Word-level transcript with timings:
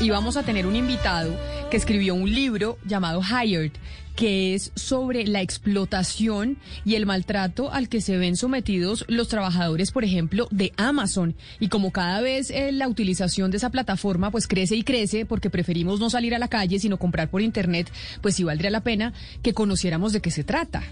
Y 0.00 0.10
vamos 0.10 0.36
a 0.36 0.42
tener 0.42 0.66
un 0.66 0.74
invitado 0.74 1.34
que 1.70 1.76
escribió 1.76 2.14
un 2.14 2.30
libro 2.30 2.78
llamado 2.84 3.22
Hired, 3.22 3.72
que 4.16 4.54
es 4.54 4.72
sobre 4.74 5.26
la 5.26 5.40
explotación 5.40 6.58
y 6.84 6.96
el 6.96 7.06
maltrato 7.06 7.72
al 7.72 7.88
que 7.88 8.00
se 8.00 8.16
ven 8.16 8.36
sometidos 8.36 9.04
los 9.08 9.28
trabajadores, 9.28 9.92
por 9.92 10.04
ejemplo, 10.04 10.48
de 10.50 10.72
Amazon. 10.76 11.34
Y 11.60 11.68
como 11.68 11.92
cada 11.92 12.20
vez 12.20 12.50
eh, 12.50 12.72
la 12.72 12.88
utilización 12.88 13.50
de 13.50 13.56
esa 13.56 13.70
plataforma 13.70 14.30
pues 14.30 14.46
crece 14.46 14.76
y 14.76 14.82
crece 14.82 15.26
porque 15.26 15.48
preferimos 15.48 16.00
no 16.00 16.10
salir 16.10 16.34
a 16.34 16.38
la 16.38 16.48
calle 16.48 16.78
sino 16.78 16.98
comprar 16.98 17.30
por 17.30 17.40
internet, 17.40 17.90
pues 18.20 18.34
sí 18.34 18.44
valdría 18.44 18.70
la 18.70 18.82
pena 18.82 19.12
que 19.42 19.54
conociéramos 19.54 20.12
de 20.12 20.20
qué 20.20 20.30
se 20.30 20.44
trata. 20.44 20.82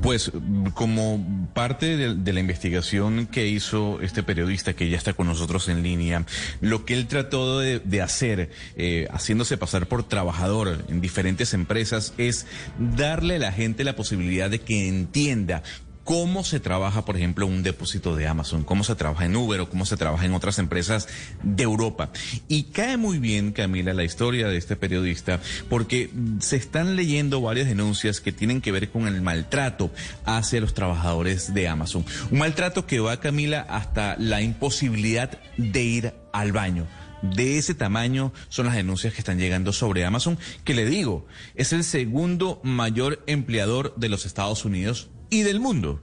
Pues 0.00 0.32
como 0.74 1.48
parte 1.54 1.96
de, 1.96 2.32
la 2.32 2.40
investigación 2.40 3.26
que 3.26 3.46
hizo 3.46 4.00
este 4.00 4.22
periodista 4.22 4.74
que 4.74 4.88
ya 4.88 4.96
está 4.96 5.12
con 5.12 5.26
nosotros 5.26 5.68
en 5.68 5.82
línea, 5.82 6.24
lo 6.60 6.84
que 6.84 6.94
él 6.94 7.06
trató 7.06 7.60
de, 7.60 8.02
hacer, 8.02 8.50
eh, 8.76 9.06
haciéndose 9.12 9.56
pasar 9.56 9.86
por 9.86 10.02
trabajador 10.02 10.84
en 10.88 11.00
diferentes 11.00 11.54
empresas, 11.54 12.14
es 12.18 12.46
darle 12.78 13.36
a 13.36 13.40
la 13.40 13.52
gente 13.52 13.84
la 13.84 13.94
posibilidad 13.94 14.50
de 14.50 14.60
que 14.60 14.88
entienda 14.88 15.62
cómo 16.04 16.44
se 16.44 16.60
trabaja, 16.60 17.04
por 17.04 17.16
ejemplo, 17.16 17.46
un 17.46 17.62
depósito 17.62 18.16
de 18.16 18.26
Amazon, 18.26 18.64
cómo 18.64 18.84
se 18.84 18.94
trabaja 18.94 19.24
en 19.24 19.36
Uber 19.36 19.60
o 19.60 19.68
cómo 19.68 19.86
se 19.86 19.96
trabaja 19.96 20.24
en 20.26 20.34
otras 20.34 20.58
empresas 20.58 21.08
de 21.42 21.62
Europa. 21.62 22.10
Y 22.48 22.64
cae 22.64 22.96
muy 22.96 23.18
bien, 23.18 23.52
Camila, 23.52 23.94
la 23.94 24.04
historia 24.04 24.48
de 24.48 24.56
este 24.56 24.76
periodista, 24.76 25.40
porque 25.68 26.10
se 26.40 26.56
están 26.56 26.96
leyendo 26.96 27.40
varias 27.40 27.68
denuncias 27.68 28.20
que 28.20 28.32
tienen 28.32 28.60
que 28.60 28.72
ver 28.72 28.90
con 28.90 29.06
el 29.06 29.22
maltrato 29.22 29.90
hacia 30.24 30.60
los 30.60 30.74
trabajadores 30.74 31.54
de 31.54 31.68
Amazon. 31.68 32.04
Un 32.30 32.38
maltrato 32.38 32.86
que 32.86 33.00
va, 33.00 33.20
Camila, 33.20 33.66
hasta 33.68 34.16
la 34.18 34.42
imposibilidad 34.42 35.38
de 35.56 35.82
ir 35.82 36.14
al 36.32 36.52
baño. 36.52 36.86
De 37.22 37.56
ese 37.56 37.74
tamaño 37.74 38.32
son 38.48 38.66
las 38.66 38.74
denuncias 38.74 39.14
que 39.14 39.20
están 39.20 39.38
llegando 39.38 39.72
sobre 39.72 40.04
Amazon, 40.04 40.38
que 40.64 40.74
le 40.74 40.84
digo, 40.84 41.24
es 41.54 41.72
el 41.72 41.84
segundo 41.84 42.60
mayor 42.64 43.22
empleador 43.28 43.94
de 43.96 44.08
los 44.08 44.26
Estados 44.26 44.64
Unidos 44.64 45.08
y 45.32 45.42
del 45.42 45.60
mundo. 45.60 46.02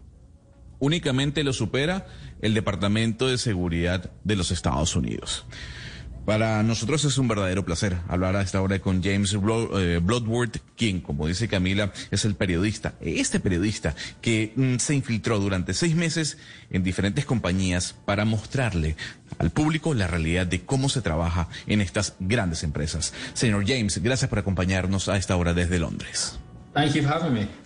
Únicamente 0.80 1.44
lo 1.44 1.53
supera 1.53 2.08
el 2.41 2.55
Departamento 2.55 3.27
de 3.27 3.38
Seguridad 3.38 4.11
de 4.23 4.36
los 4.36 4.49
Estados 4.49 4.95
Unidos. 4.95 5.45
Para 6.25 6.63
nosotros 6.63 7.05
es 7.05 7.17
un 7.19 7.27
verdadero 7.27 7.63
placer 7.63 7.97
hablar 8.08 8.36
a 8.36 8.41
esta 8.41 8.61
hora 8.61 8.80
con 8.80 9.03
James 9.03 9.33
eh, 9.33 9.99
Bloodworth, 10.02 10.58
quien, 10.75 10.99
como 11.02 11.27
dice 11.27 11.47
Camila, 11.47 11.91
es 12.09 12.25
el 12.25 12.36
periodista, 12.36 12.95
este 13.02 13.39
periodista 13.39 13.95
que 14.19 14.52
mm, 14.55 14.77
se 14.77 14.95
infiltró 14.95 15.39
durante 15.39 15.75
seis 15.75 15.95
meses 15.95 16.39
en 16.71 16.83
diferentes 16.83 17.25
compañías 17.25 17.93
para 18.05 18.25
mostrarle 18.25 18.95
al 19.38 19.52
público 19.52 19.93
la 19.93 20.08
realidad 20.08 20.47
de 20.47 20.61
cómo 20.61 20.89
se 20.89 21.02
trabaja 21.02 21.49
en 21.67 21.81
estas 21.81 22.16
grandes 22.19 22.64
empresas. 22.64 23.14
Señor 23.33 23.66
James, 23.67 24.02
gracias 24.02 24.30
por 24.30 24.39
acompañarnos 24.39 25.08
a 25.08 25.17
esta 25.17 25.36
hora 25.36 25.53
desde 25.53 25.77
Londres. 25.77 26.39
Thank 26.73 26.93
you 26.93 27.03
for. 27.03 27.59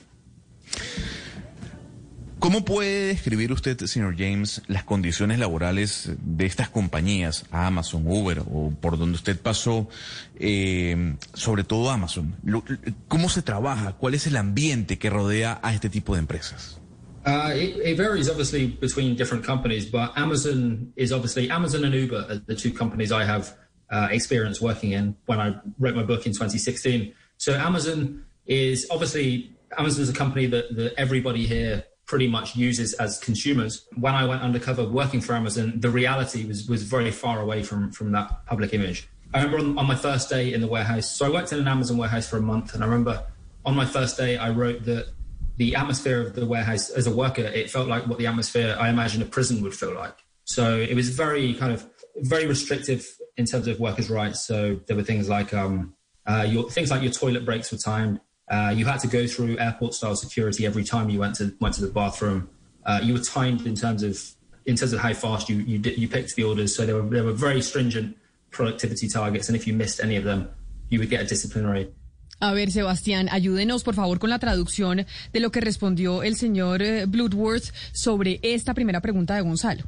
¿Cómo 2.43 2.65
puede 2.65 3.07
describir 3.07 3.53
usted, 3.53 3.79
señor 3.85 4.15
James, 4.17 4.63
las 4.67 4.83
condiciones 4.83 5.39
laborales 5.39 6.11
de 6.25 6.45
estas 6.45 6.67
compañías, 6.67 7.45
Amazon, 7.51 8.03
Uber 8.05 8.39
o 8.39 8.69
por 8.81 8.97
donde 8.97 9.15
usted 9.15 9.39
pasó, 9.39 9.87
eh, 10.37 11.15
sobre 11.33 11.63
todo 11.63 11.89
Amazon? 11.89 12.35
¿Cómo 13.07 13.29
se 13.29 13.43
trabaja? 13.43 13.93
¿Cuál 13.93 14.15
es 14.15 14.27
el 14.27 14.35
ambiente 14.35 14.99
que 14.99 15.09
rodea 15.09 15.61
a 15.63 15.73
este 15.73 15.89
tipo 15.89 16.15
de 16.15 16.19
empresas? 16.19 16.81
Uh, 17.25 17.55
it, 17.55 17.77
it, 17.77 17.97
varies 17.97 18.29
obviously 18.29 18.67
between 18.67 19.15
different 19.15 19.45
companies, 19.45 19.89
but 19.89 20.11
Amazon 20.17 20.91
is 20.97 21.13
obviously 21.13 21.49
Amazon 21.49 21.85
and 21.85 21.95
Uber 21.95 22.25
are 22.29 22.39
the 22.45 22.55
two 22.55 22.73
companies 22.73 23.13
I 23.13 23.23
have 23.23 23.55
uh, 23.89 24.09
experience 24.11 24.59
working 24.61 24.91
in 24.91 25.15
when 25.27 25.39
I 25.39 25.55
wrote 25.79 25.95
my 25.95 26.03
book 26.03 26.25
in 26.25 26.33
2016. 26.33 27.13
So 27.37 27.53
Amazon 27.53 28.25
is 28.45 28.85
obviously 28.91 29.55
Amazon 29.77 30.03
is 30.03 30.09
a 30.09 30.13
company 30.13 30.47
that, 30.47 30.75
that 30.75 30.93
everybody 30.97 31.47
here 31.47 31.85
pretty 32.05 32.27
much 32.27 32.55
uses 32.55 32.93
as 32.93 33.19
consumers. 33.19 33.87
When 33.95 34.13
I 34.13 34.25
went 34.25 34.41
undercover 34.41 34.85
working 34.87 35.21
for 35.21 35.33
Amazon, 35.33 35.79
the 35.79 35.89
reality 35.89 36.45
was 36.45 36.67
was 36.67 36.83
very 36.83 37.11
far 37.11 37.41
away 37.41 37.63
from 37.63 37.91
from 37.91 38.11
that 38.11 38.45
public 38.45 38.73
image. 38.73 39.07
I 39.33 39.43
remember 39.43 39.59
on, 39.59 39.77
on 39.79 39.87
my 39.87 39.95
first 39.95 40.29
day 40.29 40.53
in 40.53 40.61
the 40.61 40.67
warehouse. 40.67 41.09
So 41.09 41.25
I 41.25 41.29
worked 41.29 41.51
in 41.51 41.59
an 41.59 41.67
Amazon 41.67 41.97
warehouse 41.97 42.27
for 42.29 42.37
a 42.37 42.41
month, 42.41 42.73
and 42.73 42.83
I 42.83 42.87
remember 42.87 43.25
on 43.65 43.75
my 43.75 43.85
first 43.85 44.17
day 44.17 44.37
I 44.37 44.49
wrote 44.49 44.83
that 44.85 45.07
the 45.57 45.75
atmosphere 45.75 46.21
of 46.21 46.33
the 46.35 46.45
warehouse 46.45 46.89
as 46.89 47.07
a 47.07 47.15
worker 47.15 47.43
it 47.43 47.69
felt 47.69 47.87
like 47.87 48.07
what 48.07 48.17
the 48.17 48.27
atmosphere 48.27 48.75
I 48.79 48.89
imagine 48.89 49.21
a 49.21 49.25
prison 49.25 49.61
would 49.63 49.73
feel 49.73 49.93
like. 49.93 50.17
So 50.45 50.77
it 50.77 50.95
was 50.95 51.09
very 51.09 51.53
kind 51.53 51.71
of 51.71 51.87
very 52.17 52.45
restrictive 52.45 53.07
in 53.37 53.45
terms 53.45 53.67
of 53.67 53.79
workers' 53.79 54.09
rights. 54.09 54.45
So 54.45 54.79
there 54.87 54.95
were 54.95 55.03
things 55.03 55.29
like 55.29 55.53
um, 55.53 55.95
uh, 56.25 56.45
your 56.47 56.69
things 56.69 56.91
like 56.91 57.01
your 57.01 57.11
toilet 57.11 57.45
breaks 57.45 57.71
were 57.71 57.77
timed. 57.77 58.19
Uh, 58.49 58.73
you 58.75 58.85
had 58.85 58.99
to 58.99 59.07
go 59.07 59.25
through 59.25 59.57
airport 59.57 59.93
style 59.93 60.15
security 60.15 60.65
every 60.65 60.83
time 60.83 61.09
you 61.09 61.19
went 61.19 61.35
to 61.35 61.45
the 61.45 61.91
bathroom. 61.93 62.49
Uh, 62.85 62.99
you 63.01 63.13
were 63.13 63.19
timed 63.19 63.65
in 63.65 63.75
terms 63.75 64.03
of 64.03 64.19
how 64.99 65.13
fast 65.13 65.49
you 65.49 66.07
picked 66.09 66.35
the 66.35 66.43
orders. 66.43 66.75
So 66.75 66.85
there 66.85 66.95
were 66.95 67.09
there 67.09 67.23
were 67.23 67.33
very 67.33 67.61
stringent 67.61 68.17
productivity 68.51 69.07
targets, 69.07 69.47
and 69.49 69.55
if 69.55 69.65
you 69.67 69.73
missed 69.73 69.99
any 69.99 70.15
of 70.17 70.23
them, 70.23 70.49
you 70.89 70.99
would 70.99 71.09
get 71.09 71.21
a 71.21 71.25
disciplinary. 71.25 71.91
A 72.39 72.53
ver, 72.53 72.71
Sebastián, 72.71 73.29
ayúdenos 73.31 73.83
por 73.83 73.95
favor 73.95 74.19
con 74.19 74.29
la 74.29 74.37
traducción 74.37 75.05
de 75.31 75.39
lo 75.39 75.49
que 75.51 75.61
respondió 75.61 76.23
el 76.23 76.35
señor 76.35 76.81
eh, 76.81 77.05
Bloodworth 77.05 77.71
sobre 77.93 78.39
esta 78.41 78.73
primera 78.73 78.99
pregunta 78.99 79.35
de 79.35 79.41
Gonzalo. 79.41 79.83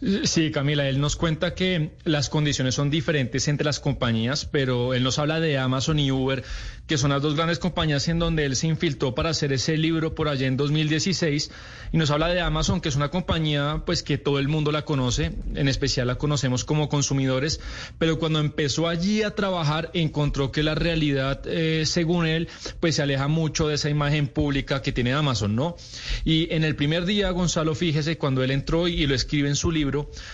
Sí, 0.00 0.50
Camila, 0.50 0.88
él 0.88 1.00
nos 1.00 1.16
cuenta 1.16 1.54
que 1.54 1.92
las 2.02 2.28
condiciones 2.28 2.74
son 2.74 2.90
diferentes 2.90 3.46
entre 3.48 3.64
las 3.64 3.78
compañías, 3.78 4.44
pero 4.44 4.92
él 4.92 5.02
nos 5.02 5.18
habla 5.18 5.40
de 5.40 5.56
Amazon 5.56 5.98
y 5.98 6.10
Uber, 6.10 6.42
que 6.86 6.98
son 6.98 7.10
las 7.10 7.22
dos 7.22 7.36
grandes 7.36 7.58
compañías 7.58 8.08
en 8.08 8.18
donde 8.18 8.44
él 8.44 8.56
se 8.56 8.66
infiltró 8.66 9.14
para 9.14 9.30
hacer 9.30 9.52
ese 9.52 9.76
libro 9.78 10.14
por 10.14 10.28
allá 10.28 10.46
en 10.46 10.56
2016, 10.56 11.50
y 11.92 11.96
nos 11.96 12.10
habla 12.10 12.28
de 12.28 12.40
Amazon, 12.40 12.80
que 12.80 12.88
es 12.88 12.96
una 12.96 13.10
compañía 13.10 13.82
pues 13.86 14.02
que 14.02 14.18
todo 14.18 14.38
el 14.38 14.48
mundo 14.48 14.72
la 14.72 14.84
conoce, 14.84 15.32
en 15.54 15.68
especial 15.68 16.08
la 16.08 16.16
conocemos 16.16 16.64
como 16.64 16.88
consumidores, 16.88 17.60
pero 17.98 18.18
cuando 18.18 18.40
empezó 18.40 18.88
allí 18.88 19.22
a 19.22 19.34
trabajar 19.34 19.90
encontró 19.94 20.50
que 20.50 20.64
la 20.64 20.74
realidad, 20.74 21.40
eh, 21.46 21.84
según 21.86 22.26
él, 22.26 22.48
pues 22.80 22.96
se 22.96 23.02
aleja 23.02 23.28
mucho 23.28 23.68
de 23.68 23.76
esa 23.76 23.88
imagen 23.88 24.26
pública 24.26 24.82
que 24.82 24.92
tiene 24.92 25.12
Amazon, 25.12 25.54
¿no? 25.54 25.76
Y 26.24 26.52
en 26.52 26.64
el 26.64 26.74
primer 26.74 27.06
día, 27.06 27.30
Gonzalo, 27.30 27.74
fíjese, 27.74 28.18
cuando 28.18 28.42
él 28.42 28.50
entró 28.50 28.88
y 28.88 29.06
lo 29.06 29.14
escribe 29.14 29.48
en 29.48 29.56
su 29.56 29.70
libro, 29.70 29.83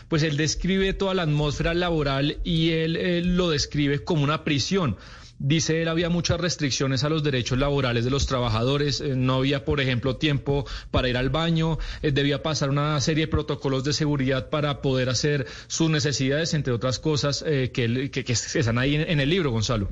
pues 0.08 0.22
él 0.22 0.36
describe 0.36 0.92
toda 0.92 1.14
la 1.14 1.22
atmósfera 1.22 1.74
laboral 1.74 2.38
y 2.44 2.70
él, 2.70 3.36
lo 3.36 3.50
describe 3.50 4.04
como 4.04 4.24
una 4.24 4.44
prisión. 4.44 4.96
Dice 5.42 5.80
él, 5.80 5.88
había 5.88 6.10
muchas 6.10 6.38
restricciones 6.38 7.02
a 7.02 7.08
los 7.08 7.22
derechos 7.22 7.58
laborales 7.58 8.04
de 8.04 8.10
los 8.10 8.26
trabajadores, 8.26 9.00
eh, 9.00 9.16
no 9.16 9.36
había, 9.36 9.64
por 9.64 9.80
ejemplo, 9.80 10.16
tiempo 10.16 10.66
para 10.90 11.08
ir 11.08 11.16
al 11.16 11.30
baño, 11.30 11.78
eh, 12.02 12.12
debía 12.12 12.42
pasar 12.42 12.68
una 12.68 13.00
serie 13.00 13.24
de 13.24 13.30
protocolos 13.30 13.82
de 13.82 13.94
seguridad 13.94 14.50
para 14.50 14.82
poder 14.82 15.08
hacer 15.08 15.46
sus 15.66 15.88
necesidades, 15.88 16.52
entre 16.52 16.74
otras 16.74 16.98
cosas 16.98 17.42
eh, 17.46 17.70
que, 17.72 18.12
están 18.30 18.76
ahí 18.76 18.96
en, 18.96 19.18
el 19.18 19.30
libro, 19.30 19.50
Gonzalo. 19.50 19.88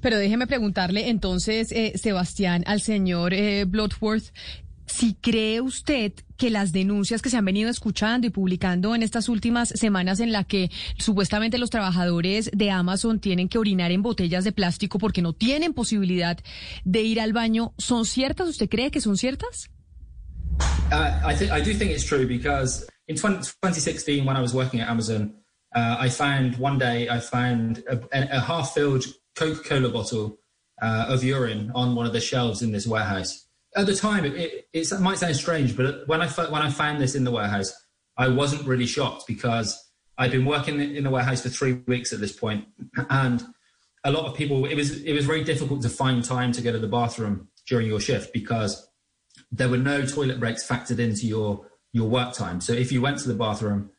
Pero 0.00 0.16
déjeme 0.16 0.46
preguntarle 0.46 1.08
entonces, 1.08 1.74
Sebastián, 2.00 2.62
al 2.68 2.80
señor 2.80 3.34
Bloodworth, 3.66 4.32
si 4.86 5.14
cree 5.14 5.60
usted 5.60 6.12
que 6.36 6.50
las 6.50 6.72
denuncias 6.72 7.22
que 7.22 7.30
se 7.30 7.36
han 7.36 7.44
venido 7.44 7.70
escuchando 7.70 8.26
y 8.26 8.30
publicando 8.30 8.94
en 8.94 9.02
estas 9.02 9.28
últimas 9.28 9.68
semanas 9.70 10.20
en 10.20 10.32
la 10.32 10.44
que 10.44 10.70
supuestamente 10.98 11.58
los 11.58 11.70
trabajadores 11.70 12.50
de 12.52 12.70
Amazon 12.70 13.20
tienen 13.20 13.48
que 13.48 13.58
orinar 13.58 13.92
en 13.92 14.02
botellas 14.02 14.44
de 14.44 14.52
plástico 14.52 14.98
porque 14.98 15.22
no 15.22 15.32
tienen 15.32 15.72
posibilidad 15.72 16.38
de 16.84 17.02
ir 17.02 17.20
al 17.20 17.32
baño, 17.32 17.72
¿son 17.78 18.04
ciertas? 18.04 18.48
¿Usted 18.48 18.68
cree 18.68 18.90
que 18.90 19.00
son 19.00 19.16
ciertas? 19.16 19.70
Uh, 20.92 21.18
I, 21.24 21.34
I 21.50 21.60
do 21.60 21.74
think 21.74 21.90
it's 21.90 22.04
true 22.04 22.26
because 22.26 22.86
in 23.08 23.16
2016 23.16 24.24
when 24.24 24.36
I 24.36 24.40
was 24.40 24.54
working 24.54 24.80
at 24.80 24.88
Amazon, 24.88 25.34
uh, 25.74 25.96
I 25.98 26.08
found 26.08 26.56
one 26.58 26.78
day 26.78 27.08
I 27.08 27.20
found 27.20 27.82
a, 27.88 28.00
a 28.12 28.40
half-filled 28.40 29.04
Coca-Cola 29.34 29.88
bottle 29.88 30.38
uh, 30.80 31.06
of 31.08 31.24
urine 31.24 31.72
on 31.74 31.96
one 31.96 32.06
of 32.06 32.12
the 32.12 32.20
shelves 32.20 32.62
in 32.62 32.70
this 32.70 32.86
warehouse. 32.86 33.46
At 33.76 33.86
the 33.86 33.94
time, 33.94 34.24
it, 34.24 34.34
it, 34.34 34.68
it, 34.72 35.00
might 35.00 35.18
sound 35.18 35.36
strange, 35.36 35.76
but 35.76 36.06
when 36.06 36.20
I 36.20 36.28
when 36.28 36.62
I 36.62 36.70
found 36.70 37.00
this 37.00 37.14
in 37.14 37.24
the 37.24 37.30
warehouse, 37.30 37.72
I 38.16 38.28
wasn't 38.28 38.66
really 38.66 38.86
shocked 38.86 39.26
because 39.26 39.80
I'd 40.16 40.30
been 40.30 40.44
working 40.44 40.80
in 40.80 41.04
the 41.04 41.10
warehouse 41.10 41.42
for 41.42 41.48
three 41.48 41.74
weeks 41.86 42.12
at 42.12 42.20
this 42.20 42.32
point, 42.32 42.66
and 43.10 43.44
a 44.04 44.12
lot 44.12 44.26
of 44.26 44.36
people. 44.36 44.66
It 44.66 44.76
was 44.76 45.02
it 45.02 45.12
was 45.12 45.26
very 45.26 45.42
difficult 45.42 45.82
to 45.82 45.88
find 45.88 46.24
time 46.24 46.52
to 46.52 46.62
go 46.62 46.70
to 46.72 46.78
the 46.78 46.88
bathroom 46.88 47.48
during 47.66 47.86
your 47.86 48.00
shift 48.00 48.32
because 48.32 48.88
there 49.50 49.68
were 49.68 49.78
no 49.78 50.04
toilet 50.06 50.38
breaks 50.38 50.66
factored 50.66 50.98
into 50.98 51.26
your 51.26 51.66
your 51.92 52.08
work 52.08 52.32
time. 52.34 52.60
So 52.60 52.72
if 52.72 52.92
you 52.92 53.00
went 53.00 53.18
to 53.20 53.28
the 53.28 53.34
bathroom, 53.34 53.90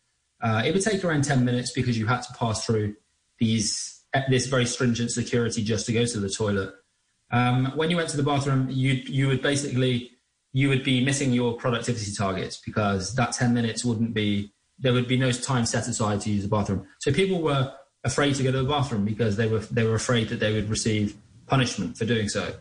uh, 0.42 0.64
it 0.66 0.74
would 0.74 0.84
take 0.84 1.04
around 1.04 1.24
ten 1.24 1.44
minutes 1.44 1.72
because 1.72 1.98
you 1.98 2.08
had 2.08 2.22
to 2.22 2.34
pass 2.34 2.66
through 2.66 2.96
these 3.40 4.04
this 4.30 4.48
very 4.48 4.66
stringent 4.66 5.12
security 5.12 5.64
just 5.64 5.86
to 5.88 5.94
go 5.94 6.06
to 6.06 6.20
the 6.20 6.30
toilet. 6.30 6.74
Um, 7.32 7.72
when 7.76 7.90
you 7.90 7.98
went 7.98 8.10
to 8.10 8.18
the 8.18 8.24
bathroom, 8.24 8.68
you 8.70 8.94
you 8.94 9.28
would 9.28 9.42
basically 9.42 10.12
you 10.54 10.70
would 10.70 10.84
be 10.84 11.04
missing 11.04 11.32
your 11.34 11.58
productivity 11.58 12.14
targets 12.14 12.62
because 12.66 13.14
that 13.16 13.34
10 13.34 13.54
minutes 13.54 13.84
wouldn't 13.84 14.14
be 14.14 14.54
there 14.80 14.94
would 14.94 15.08
be 15.08 15.18
no 15.18 15.32
time 15.32 15.66
set 15.66 15.88
aside 15.88 16.22
to 16.22 16.30
use 16.30 16.44
the 16.44 16.50
bathroom. 16.50 16.86
So 17.00 17.12
people 17.12 17.42
were 17.42 17.74
afraid 18.04 18.36
to 18.36 18.44
go 18.44 18.52
to 18.52 18.60
the 18.60 18.70
bathroom 18.70 19.06
because 19.06 19.36
they 19.36 19.48
were 19.48 19.60
they 19.60 19.84
were 19.84 19.96
afraid 19.96 20.30
that 20.30 20.40
they 20.40 20.54
would 20.54 20.70
receive 20.70 21.18
punishment 21.48 21.98
for 21.98 22.06
doing 22.06 22.30
so. 22.30 22.54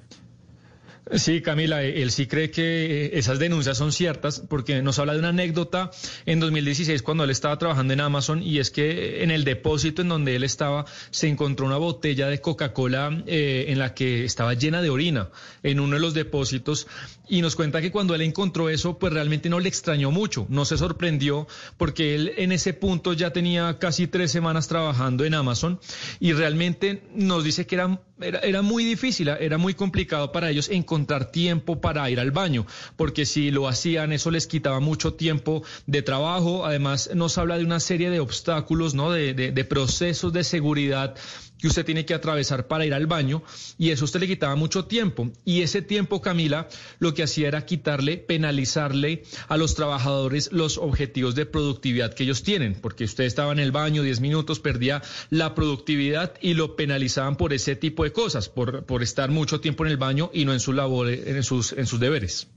Sí, 1.13 1.43
Camila, 1.43 1.83
él 1.83 2.11
sí 2.11 2.27
cree 2.27 2.51
que 2.51 3.11
esas 3.13 3.39
denuncias 3.39 3.77
son 3.77 3.93
ciertas 3.93 4.41
porque 4.49 4.81
nos 4.81 4.99
habla 4.99 5.13
de 5.13 5.19
una 5.19 5.29
anécdota 5.29 5.91
en 6.25 6.41
2016 6.41 7.03
cuando 7.03 7.25
él 7.25 7.31
estaba 7.31 7.59
trabajando 7.59 7.93
en 7.93 8.01
Amazon 8.01 8.43
y 8.43 8.59
es 8.59 8.71
que 8.71 9.23
en 9.23 9.31
el 9.31 9.45
depósito 9.45 10.01
en 10.01 10.09
donde 10.09 10.35
él 10.35 10.45
estaba 10.45 10.87
se 11.11 11.29
encontró 11.29 11.67
una 11.67 11.77
botella 11.77 12.29
de 12.29 12.41
Coca-Cola 12.41 13.23
eh, 13.27 13.67
en 13.69 13.79
la 13.79 13.93
que 13.93 14.25
estaba 14.25 14.55
llena 14.55 14.81
de 14.81 14.89
orina 14.89 15.29
en 15.63 15.79
uno 15.79 15.97
de 15.97 16.01
los 16.01 16.15
depósitos 16.15 16.87
y 17.29 17.43
nos 17.43 17.55
cuenta 17.55 17.83
que 17.83 17.91
cuando 17.91 18.15
él 18.15 18.23
encontró 18.23 18.71
eso 18.71 18.99
pues 18.99 19.13
realmente 19.13 19.51
no 19.51 19.61
le 19.61 19.69
extrañó 19.69 20.11
mucho, 20.11 20.47
no 20.49 20.65
se 20.65 20.79
sorprendió 20.79 21.47
porque 21.77 22.15
él 22.15 22.33
en 22.39 22.51
ese 22.51 22.73
punto 22.73 23.13
ya 23.13 23.31
tenía 23.31 23.79
casi 23.79 24.07
tres 24.07 24.33
semanas 24.33 24.69
trabajando 24.69 25.27
en 25.27 25.35
Amazon 25.35 25.79
y 26.19 26.33
realmente 26.33 27.03
nos 27.15 27.45
dice 27.45 27.67
que 27.67 27.75
era, 27.75 28.01
era, 28.23 28.39
era 28.39 28.63
muy 28.63 28.85
difícil, 28.85 29.29
era 29.29 29.59
muy 29.59 29.75
complicado 29.75 30.33
para 30.33 30.51
ellos 30.51 30.71
encontrar 30.71 30.94
encontrar 30.95 31.33
tiempo 31.33 31.81
para 31.81 32.09
ir 32.09 32.21
al 32.21 32.31
baño, 32.31 32.67
porque 32.97 33.27
si 33.27 33.51
lo 33.51 33.67
hacían 33.67 34.13
eso 34.13 34.31
les 34.31 34.47
quitaba 34.47 34.79
mucho 34.79 35.15
tiempo 35.15 35.63
de 35.87 36.03
trabajo. 36.03 36.65
Además 36.65 37.11
nos 37.15 37.37
habla 37.37 37.59
de 37.59 37.65
una 37.65 37.81
serie 37.81 38.11
de 38.11 38.21
obstáculos, 38.21 38.95
¿no? 38.95 39.11
De, 39.11 39.35
de, 39.35 39.51
de 39.51 39.65
procesos 39.65 40.33
de 40.33 40.45
seguridad 40.45 41.17
que 41.59 41.69
usted 41.69 41.85
tiene 41.85 42.05
que 42.05 42.15
atravesar 42.15 42.67
para 42.67 42.85
ir 42.85 42.95
al 42.95 43.07
baño 43.07 43.43
y 43.79 43.91
eso 43.91 44.05
usted 44.05 44.21
le 44.21 44.27
quitaba 44.27 44.55
mucho 44.55 44.85
tiempo. 44.85 45.31
Y 45.45 45.63
ese 45.63 45.83
tiempo, 45.83 46.21
Camila, 46.21 46.69
lo 46.99 47.15
que 47.15 47.23
hacía 47.23 47.49
era 47.49 47.65
quitarle, 47.65 48.19
penalizarle 48.19 49.23
a 49.49 49.57
los 49.57 49.75
trabajadores 49.75 50.51
los 50.53 50.79
objetivos 50.79 51.35
de 51.35 51.47
productividad 51.47 52.15
que 52.15 52.25
ellos 52.25 52.43
tienen, 52.43 52.75
porque 52.75 53.05
usted 53.05 53.25
estaba 53.25 53.53
en 53.53 53.59
el 53.59 53.73
baño 53.73 54.03
10 54.03 54.21
minutos, 54.21 54.61
perdía 54.61 55.03
la 55.31 55.55
productividad 55.55 56.35
y 56.41 56.55
lo 56.55 56.77
penalizaban 56.77 57.37
por 57.37 57.53
ese 57.53 57.77
tipo 57.77 58.05
de 58.05 58.13
cosas, 58.13 58.49
por, 58.49 58.85
por 58.85 59.03
estar 59.03 59.31
mucho 59.31 59.61
tiempo 59.61 59.85
en 59.85 59.93
el 59.93 59.97
baño 59.97 60.31
y 60.33 60.45
no 60.45 60.53
en 60.53 60.61
sus 60.61 60.75
labores, 60.75 61.27
en 61.27 61.43
sus, 61.43 61.73
en 61.73 61.87
sus 61.87 62.01
deberes. 62.01 62.49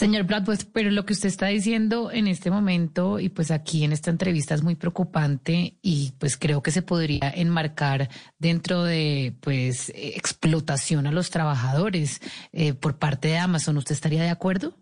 Señor 0.00 0.24
Brad, 0.24 0.46
pues, 0.46 0.64
pero 0.64 0.90
lo 0.90 1.04
que 1.04 1.12
usted 1.12 1.28
está 1.28 1.48
diciendo 1.48 2.10
en 2.10 2.26
este 2.26 2.50
momento 2.50 3.20
y 3.20 3.28
pues 3.28 3.50
aquí 3.50 3.84
en 3.84 3.92
esta 3.92 4.08
entrevista 4.08 4.54
es 4.54 4.62
muy 4.62 4.74
preocupante 4.74 5.76
y 5.82 6.12
pues 6.16 6.38
creo 6.38 6.62
que 6.62 6.70
se 6.70 6.80
podría 6.80 7.30
enmarcar 7.36 8.08
dentro 8.38 8.82
de 8.82 9.34
pues 9.42 9.92
explotación 9.94 11.06
a 11.06 11.12
los 11.12 11.28
trabajadores 11.28 12.22
eh, 12.50 12.72
por 12.72 12.98
parte 12.98 13.28
de 13.28 13.36
Amazon. 13.36 13.76
¿Usted 13.76 13.92
estaría 13.92 14.22
de 14.22 14.30
acuerdo? 14.30 14.74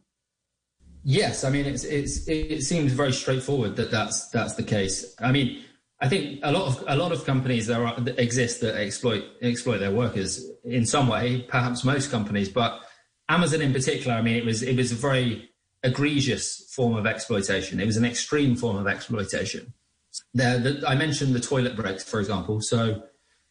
Yes, 1.02 1.42
I 1.42 1.50
mean 1.50 1.66
it 1.66 2.62
seems 2.62 2.92
very 2.92 3.12
straightforward 3.12 3.74
that 3.74 3.90
that's 3.90 4.30
that's 4.30 4.54
the 4.54 4.64
case. 4.64 5.16
I 5.18 5.32
mean, 5.32 5.64
I 6.00 6.08
think 6.08 6.38
a 6.44 6.52
lot 6.52 6.68
of 6.68 6.84
a 6.86 6.94
lot 6.94 7.10
of 7.10 7.24
companies 7.26 7.66
that 7.66 8.14
exist 8.18 8.60
that 8.60 8.76
exploit 8.76 9.24
exploit 9.42 9.80
their 9.80 9.90
workers 9.92 10.48
in 10.62 10.86
some 10.86 11.08
way, 11.08 11.44
perhaps 11.48 11.82
most 11.82 12.08
companies, 12.12 12.48
but 12.48 12.82
Amazon 13.28 13.60
in 13.60 13.72
particular, 13.72 14.16
I 14.16 14.22
mean, 14.22 14.36
it 14.36 14.44
was 14.44 14.62
it 14.62 14.76
was 14.76 14.92
a 14.92 14.96
very 14.96 15.50
egregious 15.82 16.72
form 16.74 16.96
of 16.96 17.06
exploitation. 17.06 17.80
It 17.80 17.86
was 17.86 17.96
an 17.96 18.04
extreme 18.04 18.56
form 18.56 18.76
of 18.76 18.86
exploitation. 18.86 19.72
There, 20.34 20.58
the, 20.58 20.84
I 20.86 20.94
mentioned 20.94 21.34
the 21.34 21.40
toilet 21.40 21.76
breaks, 21.76 22.02
for 22.02 22.20
example. 22.20 22.60
So, 22.60 23.02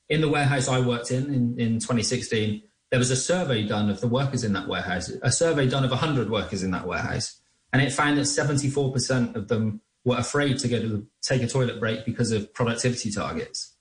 in 0.09 0.21
the 0.21 0.29
warehouse 0.29 0.67
I 0.67 0.79
worked 0.79 1.11
in, 1.11 1.33
in 1.33 1.59
in 1.59 1.79
2016, 1.79 2.63
there 2.89 2.99
was 2.99 3.11
a 3.11 3.15
survey 3.15 3.67
done 3.67 3.89
of 3.89 4.01
the 4.01 4.07
workers 4.07 4.43
in 4.43 4.53
that 4.53 4.67
warehouse. 4.67 5.11
A 5.21 5.31
survey 5.31 5.67
done 5.67 5.83
of 5.83 5.91
100 5.91 6.29
workers 6.29 6.63
in 6.63 6.71
that 6.71 6.87
warehouse, 6.87 7.39
and 7.71 7.81
it 7.81 7.91
found 7.91 8.17
that 8.17 8.21
74% 8.21 9.35
of 9.35 9.47
them 9.47 9.81
were 10.03 10.17
afraid 10.17 10.57
to 10.59 10.67
go 10.67 10.81
to 10.81 10.87
the, 10.87 11.05
take 11.21 11.43
a 11.43 11.47
toilet 11.47 11.79
break 11.79 12.05
because 12.05 12.31
of 12.31 12.53
productivity 12.53 13.11
targets. 13.11 13.75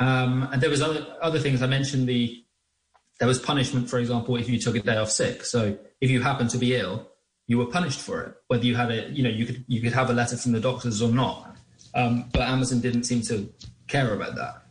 Um, 0.00 0.48
and 0.52 0.60
there 0.60 0.70
was 0.70 0.82
other 0.82 1.06
other 1.22 1.38
things. 1.38 1.62
I 1.62 1.66
mentioned 1.66 2.08
the 2.08 2.44
there 3.18 3.28
was 3.28 3.38
punishment, 3.38 3.90
for 3.90 3.98
example, 3.98 4.36
if 4.36 4.48
you 4.48 4.58
took 4.58 4.76
a 4.76 4.80
day 4.80 4.96
off 4.96 5.10
sick. 5.10 5.44
So 5.44 5.76
if 6.00 6.10
you 6.10 6.22
happened 6.22 6.50
to 6.50 6.58
be 6.58 6.76
ill, 6.76 7.08
you 7.46 7.58
were 7.58 7.66
punished 7.66 8.00
for 8.00 8.22
it, 8.22 8.34
whether 8.46 8.64
you 8.64 8.76
had 8.76 8.90
a, 8.90 9.10
you 9.10 9.22
know, 9.22 9.30
you 9.30 9.46
could 9.46 9.64
you 9.66 9.80
could 9.80 9.92
have 9.92 10.10
a 10.10 10.12
letter 10.12 10.36
from 10.36 10.52
the 10.52 10.60
doctors 10.60 11.02
or 11.02 11.10
not. 11.10 11.56
Um, 11.94 12.26
but 12.32 12.42
Amazon 12.42 12.80
didn't 12.80 13.04
seem 13.04 13.22
to 13.22 13.52
care 13.88 14.14
about 14.14 14.36
that. 14.36 14.62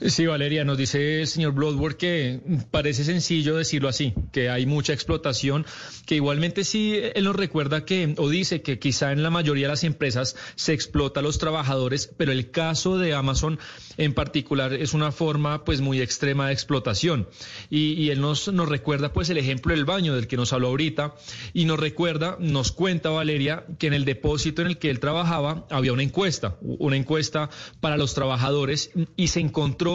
Sí, 0.00 0.26
Valeria, 0.26 0.64
nos 0.64 0.78
dice 0.78 1.22
el 1.22 1.26
señor 1.26 1.54
Bloodworth 1.54 1.96
que 1.96 2.40
parece 2.70 3.02
sencillo 3.02 3.56
decirlo 3.56 3.88
así, 3.88 4.14
que 4.30 4.48
hay 4.48 4.64
mucha 4.64 4.92
explotación, 4.92 5.66
que 6.06 6.14
igualmente 6.14 6.62
sí 6.62 6.94
él 7.14 7.24
nos 7.24 7.34
recuerda 7.34 7.84
que, 7.84 8.14
o 8.16 8.28
dice 8.28 8.62
que 8.62 8.78
quizá 8.78 9.10
en 9.10 9.24
la 9.24 9.30
mayoría 9.30 9.66
de 9.66 9.72
las 9.72 9.82
empresas 9.82 10.36
se 10.54 10.72
explota 10.72 11.18
a 11.18 11.22
los 11.24 11.38
trabajadores, 11.38 12.14
pero 12.16 12.30
el 12.30 12.52
caso 12.52 12.96
de 12.96 13.12
Amazon 13.12 13.58
en 13.96 14.14
particular 14.14 14.72
es 14.72 14.94
una 14.94 15.10
forma 15.10 15.64
pues 15.64 15.80
muy 15.80 16.00
extrema 16.00 16.46
de 16.46 16.52
explotación. 16.52 17.28
Y, 17.68 17.94
y 17.94 18.10
él 18.10 18.20
nos, 18.20 18.52
nos 18.52 18.68
recuerda 18.68 19.12
pues 19.12 19.30
el 19.30 19.38
ejemplo 19.38 19.74
del 19.74 19.84
baño 19.84 20.14
del 20.14 20.28
que 20.28 20.36
nos 20.36 20.52
habló 20.52 20.68
ahorita, 20.68 21.16
y 21.52 21.64
nos 21.64 21.80
recuerda, 21.80 22.36
nos 22.38 22.70
cuenta 22.70 23.10
Valeria, 23.10 23.64
que 23.80 23.88
en 23.88 23.94
el 23.94 24.04
depósito 24.04 24.62
en 24.62 24.68
el 24.68 24.78
que 24.78 24.90
él 24.90 25.00
trabajaba 25.00 25.66
había 25.70 25.92
una 25.92 26.04
encuesta, 26.04 26.56
una 26.60 26.96
encuesta 26.96 27.50
para 27.80 27.96
los 27.96 28.14
trabajadores, 28.14 28.92
y 29.16 29.26
se 29.26 29.40
encontró 29.40 29.87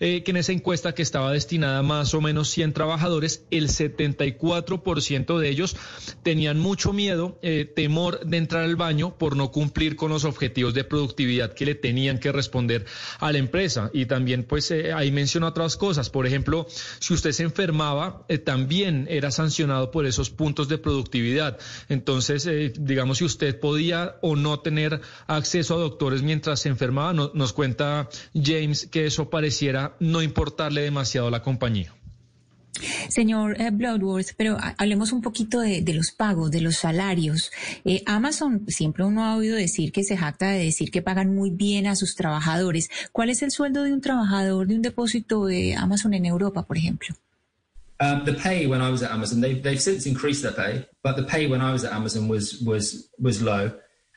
eh, 0.00 0.22
que 0.22 0.30
en 0.30 0.36
esa 0.36 0.52
encuesta 0.52 0.94
que 0.94 1.02
estaba 1.02 1.32
destinada 1.32 1.78
a 1.78 1.82
más 1.82 2.14
o 2.14 2.20
menos 2.20 2.48
100 2.50 2.72
trabajadores, 2.72 3.44
el 3.50 3.68
74% 3.68 5.38
de 5.38 5.48
ellos 5.48 5.76
tenían 6.22 6.58
mucho 6.58 6.92
miedo, 6.92 7.38
eh, 7.42 7.64
temor 7.64 8.24
de 8.24 8.36
entrar 8.36 8.64
al 8.64 8.76
baño 8.76 9.16
por 9.18 9.36
no 9.36 9.50
cumplir 9.50 9.96
con 9.96 10.10
los 10.10 10.24
objetivos 10.24 10.74
de 10.74 10.84
productividad 10.84 11.54
que 11.54 11.66
le 11.66 11.74
tenían 11.74 12.18
que 12.18 12.32
responder 12.32 12.86
a 13.18 13.32
la 13.32 13.38
empresa. 13.38 13.90
Y 13.92 14.06
también, 14.06 14.44
pues, 14.44 14.70
eh, 14.70 14.92
ahí 14.92 15.10
menciona 15.12 15.48
otras 15.48 15.76
cosas. 15.76 16.10
Por 16.10 16.26
ejemplo, 16.26 16.66
si 16.98 17.14
usted 17.14 17.32
se 17.32 17.42
enfermaba, 17.42 18.26
también 18.44 19.06
era 19.10 19.30
sancionado 19.30 19.90
por 19.90 20.06
esos 20.06 20.30
puntos 20.30 20.68
de 20.68 20.78
productividad. 20.78 21.58
Entonces, 21.88 22.48
digamos, 22.78 23.18
si 23.18 23.24
usted 23.24 23.58
podía 23.58 24.16
o 24.22 24.36
no 24.36 24.60
tener 24.60 25.00
acceso 25.26 25.74
a 25.74 25.78
doctores 25.78 26.22
mientras 26.22 26.60
se 26.60 26.68
enfermaba, 26.68 27.12
no, 27.12 27.30
nos 27.34 27.52
cuenta 27.52 28.08
James 28.34 28.88
que 28.90 29.06
eso 29.06 29.30
pareciera 29.38 29.94
no 30.00 30.20
importarle 30.20 30.80
demasiado 30.82 31.28
a 31.28 31.30
la 31.30 31.42
compañía. 31.42 31.94
Señor 33.08 33.60
eh, 33.60 33.70
Bloodworth, 33.70 34.30
pero 34.36 34.56
hablemos 34.78 35.12
un 35.12 35.22
poquito 35.22 35.60
de, 35.60 35.80
de 35.80 35.94
los 35.94 36.10
pagos, 36.10 36.50
de 36.50 36.60
los 36.60 36.78
salarios. 36.78 37.52
Eh, 37.84 38.02
Amazon, 38.06 38.64
siempre 38.66 39.04
uno 39.04 39.24
ha 39.24 39.36
oído 39.36 39.54
decir 39.54 39.92
que 39.92 40.02
se 40.02 40.16
jacta 40.16 40.50
de 40.50 40.64
decir 40.64 40.90
que 40.90 41.02
pagan 41.02 41.32
muy 41.36 41.50
bien 41.50 41.86
a 41.86 41.94
sus 41.94 42.16
trabajadores. 42.16 42.90
¿Cuál 43.12 43.30
es 43.30 43.42
el 43.42 43.52
sueldo 43.52 43.84
de 43.84 43.92
un 43.92 44.00
trabajador 44.00 44.66
de 44.66 44.74
un 44.74 44.82
depósito 44.82 45.46
de 45.46 45.76
Amazon 45.76 46.14
en 46.14 46.26
Europa, 46.26 46.64
por 46.64 46.76
ejemplo? 46.76 47.14
Um, 48.00 48.24
the 48.24 48.34
pay 48.34 48.66
when 48.66 48.80
I 48.80 48.90
was 48.90 49.04
at 49.04 49.12
Amazon, 49.12 49.40
they've, 49.40 49.62
they've 49.62 49.80
since 49.80 50.08
increased 50.08 50.42
their 50.42 50.52
pay, 50.52 50.84
but 51.04 51.14
the 51.14 51.22
pay 51.22 51.46
when 51.46 51.60
I 51.60 51.70
was 51.70 51.84
at 51.84 51.92
Amazon 51.92 52.28
was 52.28 52.60
was 52.60 53.08
was 53.20 53.40
low, 53.40 53.70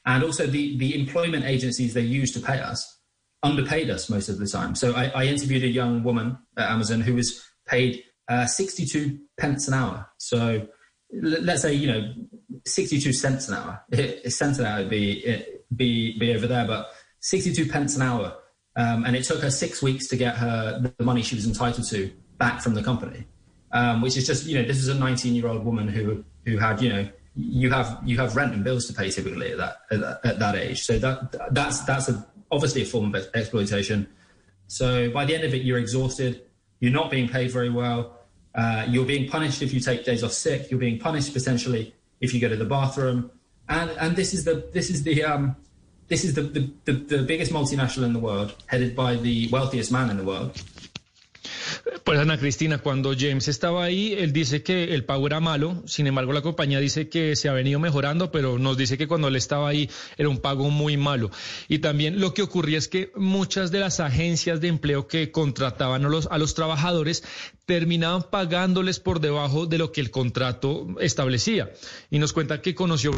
and 0.04 0.24
also 0.24 0.48
the 0.48 0.78
the 0.80 0.96
employment 0.96 1.46
agencies 1.46 1.94
they 1.94 2.02
used 2.22 2.34
to 2.34 2.42
pay 2.42 2.60
us 2.60 3.01
underpaid 3.44 3.90
us 3.90 4.10
most 4.10 4.30
of 4.30 4.38
the 4.38 4.48
time. 4.48 4.76
So 4.76 4.94
I, 4.94 5.06
I 5.08 5.26
interviewed 5.26 5.64
a 5.64 5.68
young 5.68 6.04
woman 6.04 6.38
at 6.58 6.70
Amazon 6.70 7.02
who 7.02 7.16
was 7.16 7.44
paid 7.68 8.04
uh, 8.28 8.46
62 8.46 9.20
pence 9.38 9.68
an 9.68 9.74
hour. 9.74 10.08
So 10.18 10.68
let's 11.12 11.62
say, 11.62 11.74
you 11.74 11.88
know, 11.88 12.14
62 12.66 13.14
cents 13.14 13.50
an 13.50 13.56
hour. 13.56 13.84
A 13.92 14.30
cent 14.30 14.60
an 14.60 14.66
hour 14.66 14.80
would 14.80 14.90
be, 14.90 15.44
be, 15.76 16.18
be 16.20 16.34
over 16.34 16.48
there, 16.48 16.66
but 16.66 16.92
62 17.22 17.70
pence 17.70 17.96
an 17.96 18.04
hour. 18.04 18.38
Um, 18.76 19.04
and 19.06 19.16
it 19.16 19.26
took 19.26 19.42
her 19.42 19.52
six 19.52 19.82
weeks 19.82 20.08
to 20.08 20.16
get 20.16 20.36
her 20.36 20.80
the 20.98 21.04
money 21.04 21.22
she 21.22 21.36
was 21.36 21.46
entitled 21.46 21.88
to 21.90 22.12
back 22.38 22.62
from 22.62 22.74
the 22.74 22.84
company, 22.84 23.26
um, 23.74 24.02
which 24.02 24.16
is 24.16 24.26
just, 24.26 24.46
you 24.46 24.58
know, 24.58 24.66
this 24.66 24.78
is 24.78 24.88
a 24.88 24.96
19 24.96 25.36
year 25.36 25.48
old 25.48 25.66
woman 25.66 25.88
who, 25.88 26.24
who 26.46 26.58
had, 26.58 26.82
you 26.82 26.90
know, 26.90 27.10
you 27.36 27.70
have 27.70 27.98
you 28.04 28.18
have 28.18 28.36
rent 28.36 28.54
and 28.54 28.64
bills 28.64 28.86
to 28.88 28.94
pay 28.94 29.10
typically 29.10 29.52
at 29.52 29.58
that 29.58 29.78
at 29.92 30.00
that, 30.02 30.26
at 30.26 30.40
that 30.40 30.56
age. 30.56 30.82
So 30.84 31.00
that 31.00 31.54
that's 31.54 31.80
that's 31.82 32.10
a, 32.10 32.28
obviously 32.52 32.82
a 32.82 32.86
form 32.86 33.14
of 33.14 33.28
exploitation. 33.34 34.08
So 34.68 35.10
by 35.12 35.26
the 35.26 35.36
end 35.36 35.44
of 35.44 35.54
it, 35.54 35.64
you're 35.64 35.80
exhausted. 35.80 36.44
You're 36.80 36.94
not 36.94 37.10
being 37.12 37.28
paid 37.28 37.52
very 37.52 37.70
well. 37.70 38.18
Uh, 38.54 38.86
you're 38.88 39.06
being 39.06 39.30
punished 39.30 39.62
if 39.62 39.74
you 39.74 39.80
take 39.80 40.04
days 40.04 40.24
off 40.24 40.32
sick. 40.32 40.70
You're 40.70 40.80
being 40.80 41.00
punished 41.00 41.34
potentially 41.34 41.94
if 42.20 42.34
you 42.34 42.40
go 42.40 42.50
to 42.50 42.56
the 42.56 42.66
bathroom. 42.66 43.32
And 43.70 43.90
and 43.92 44.16
this 44.16 44.34
is 44.34 44.44
the 44.44 44.70
this 44.74 44.90
is 44.90 45.04
the 45.04 45.24
um, 45.24 45.56
this 46.12 46.26
is 46.26 46.34
the, 46.34 46.42
the, 46.42 46.70
the, 46.84 46.92
the 46.92 47.24
biggest 47.24 47.54
multinational 47.54 48.04
in 48.04 48.12
the 48.12 48.20
world, 48.20 48.54
headed 48.66 48.98
by 48.98 49.16
the 49.16 49.48
wealthiest 49.50 49.94
man 49.94 50.10
in 50.10 50.18
the 50.18 50.26
world. 50.26 50.62
Pues 52.04 52.20
Ana 52.20 52.40
Cristina, 52.40 52.80
cuando 52.80 53.14
James 53.18 53.48
estaba 53.48 53.84
ahí, 53.84 54.14
él 54.14 54.34
dice 54.34 54.64
que 54.64 54.96
el 54.96 55.06
pago 55.06 55.28
era 55.28 55.40
malo, 55.40 55.84
sin 55.86 56.08
embargo 56.08 56.34
la 56.34 56.42
compañía 56.42 56.80
dice 56.80 57.10
que 57.10 57.36
se 57.36 57.48
ha 57.48 57.54
venido 57.54 57.80
mejorando, 57.80 58.32
pero 58.32 58.58
nos 58.58 58.76
dice 58.76 58.98
que 58.98 59.08
cuando 59.08 59.28
él 59.28 59.36
estaba 59.36 59.70
ahí 59.70 59.90
era 60.18 60.28
un 60.28 60.40
pago 60.40 60.72
muy 60.72 60.98
malo. 60.98 61.30
Y 61.68 61.80
también 61.80 62.20
lo 62.20 62.34
que 62.34 62.42
ocurría 62.42 62.80
es 62.80 62.88
que 62.88 63.12
muchas 63.16 63.72
de 63.72 63.80
las 63.80 64.00
agencias 64.00 64.62
de 64.62 64.70
empleo 64.70 65.08
que 65.08 65.32
contrataban 65.32 66.04
a 66.04 66.10
los, 66.10 66.28
a 66.32 66.40
los 66.40 66.56
trabajadores 66.56 67.24
terminaban 67.66 68.24
pagándoles 68.32 69.00
por 69.00 69.20
debajo 69.20 69.68
de 69.68 69.78
lo 69.78 69.92
que 69.92 70.02
el 70.02 70.10
contrato 70.10 70.88
establecía. 71.00 71.72
Y 72.10 72.18
nos 72.18 72.34
cuenta 72.34 72.62
que 72.62 72.74
conoció 72.74 73.12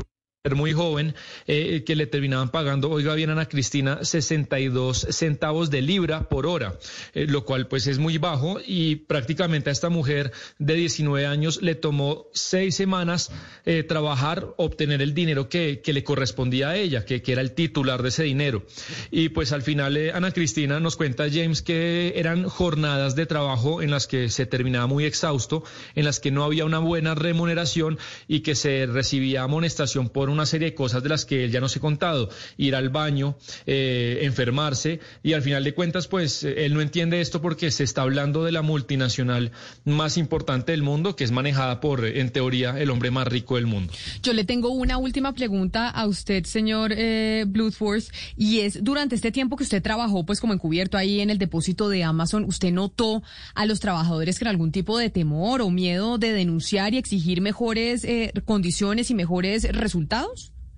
muy 0.52 0.74
joven 0.74 1.16
eh, 1.48 1.86
que 1.86 1.96
le 1.96 2.06
terminaban 2.06 2.50
pagando, 2.50 2.90
oiga 2.90 3.16
bien 3.16 3.30
Ana 3.30 3.48
Cristina, 3.48 4.04
62 4.04 5.08
centavos 5.10 5.70
de 5.70 5.82
libra 5.82 6.28
por 6.28 6.46
hora, 6.46 6.78
eh, 7.14 7.28
lo 7.30 7.46
cual 7.46 7.70
pues 7.70 7.88
es 7.88 7.98
muy 7.98 8.18
bajo 8.18 8.60
y 8.66 8.98
prácticamente 8.98 9.70
a 9.70 9.72
esta 9.72 9.88
mujer 9.88 10.34
de 10.60 10.74
19 10.74 11.26
años 11.26 11.62
le 11.62 11.76
tomó 11.76 12.26
seis 12.34 12.76
semanas 12.76 13.32
eh, 13.66 13.84
trabajar, 13.84 14.50
obtener 14.58 15.02
el 15.02 15.14
dinero 15.14 15.48
que, 15.48 15.80
que, 15.80 15.94
le 15.94 16.04
correspondía 16.04 16.72
a 16.72 16.76
ella, 16.76 17.06
que, 17.06 17.22
que, 17.22 17.32
era 17.32 17.42
el 17.42 17.54
titular 17.54 18.04
de 18.04 18.10
ese 18.10 18.24
dinero. 18.24 18.66
Y 19.12 19.30
pues 19.30 19.54
al 19.54 19.62
final 19.62 19.98
Ana 20.14 20.32
Cristina 20.32 20.82
nos 20.82 20.98
cuenta 20.98 21.24
James 21.32 21.62
que 21.62 22.16
eran 22.18 22.50
jornadas 22.50 23.16
de 23.16 23.26
trabajo 23.26 23.82
en 23.82 23.92
las 23.92 24.08
que 24.08 24.28
se 24.28 24.46
terminaba 24.46 24.88
muy 24.88 25.06
exhausto, 25.06 25.64
en 25.96 26.04
las 26.04 26.20
que 26.20 26.32
no 26.32 26.44
había 26.44 26.66
una 26.66 26.80
buena 26.80 27.16
remuneración 27.16 27.98
y 28.28 28.42
que 28.42 28.56
se 28.56 28.88
recibía 28.88 29.44
amonestación 29.44 30.10
por 30.10 30.33
una 30.34 30.46
serie 30.46 30.72
de 30.72 30.76
cosas 30.76 31.04
de 31.04 31.10
las 31.10 31.26
que 31.26 31.46
él 31.46 31.52
ya 31.52 31.62
nos 31.62 31.76
he 31.76 31.80
contado, 31.80 32.30
ir 32.58 32.76
al 32.76 32.90
baño, 32.90 33.38
eh, 33.66 34.20
enfermarse 34.24 35.00
y 35.24 35.34
al 35.34 35.42
final 35.42 35.64
de 35.64 35.74
cuentas 35.74 36.08
pues 36.08 36.44
eh, 36.44 36.66
él 36.66 36.74
no 36.74 36.82
entiende 36.82 37.22
esto 37.22 37.42
porque 37.42 37.72
se 37.72 37.84
está 37.84 38.02
hablando 38.02 38.44
de 38.44 38.52
la 38.52 38.62
multinacional 38.62 39.52
más 39.86 40.18
importante 40.18 40.72
del 40.72 40.84
mundo 40.84 41.16
que 41.16 41.24
es 41.24 41.32
manejada 41.32 41.80
por 41.80 42.06
en 42.06 42.32
teoría 42.32 42.80
el 42.80 42.90
hombre 42.90 43.12
más 43.12 43.28
rico 43.28 43.56
del 43.56 43.68
mundo. 43.68 43.94
Yo 44.22 44.34
le 44.34 44.44
tengo 44.44 44.70
una 44.70 44.98
última 44.98 45.34
pregunta 45.34 45.90
a 45.90 46.06
usted 46.08 46.46
señor 46.46 46.92
eh, 46.96 47.46
Bloodforce 47.48 48.12
y 48.36 48.60
es 48.62 48.84
durante 48.84 49.16
este 49.16 49.32
tiempo 49.32 49.56
que 49.56 49.64
usted 49.64 49.82
trabajó 49.82 50.26
pues 50.26 50.40
como 50.40 50.54
encubierto 50.54 50.98
ahí 50.98 51.20
en 51.20 51.30
el 51.30 51.38
depósito 51.38 51.90
de 51.90 52.04
Amazon, 52.04 52.44
¿usted 52.46 52.72
notó 52.72 53.24
a 53.56 53.66
los 53.66 53.80
trabajadores 53.80 54.40
con 54.40 54.48
algún 54.48 54.72
tipo 54.72 54.98
de 54.98 55.10
temor 55.10 55.62
o 55.62 55.70
miedo 55.70 56.18
de 56.18 56.32
denunciar 56.34 56.94
y 56.94 56.98
exigir 56.98 57.42
mejores 57.42 58.04
eh, 58.04 58.34
condiciones 58.46 59.10
y 59.10 59.16
mejores 59.16 59.64
resultados? 59.72 60.23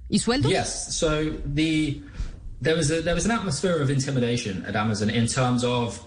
¿Y 0.09 0.19
sueldos? 0.19 0.51
Yes. 0.51 0.95
So 0.95 1.31
the 1.45 2.01
there 2.61 2.75
was 2.75 2.91
a, 2.91 3.01
there 3.01 3.15
was 3.15 3.25
an 3.25 3.31
atmosphere 3.31 3.81
of 3.81 3.89
intimidation 3.89 4.65
at 4.65 4.75
Amazon 4.75 5.09
in 5.09 5.27
terms 5.27 5.63
of 5.63 6.05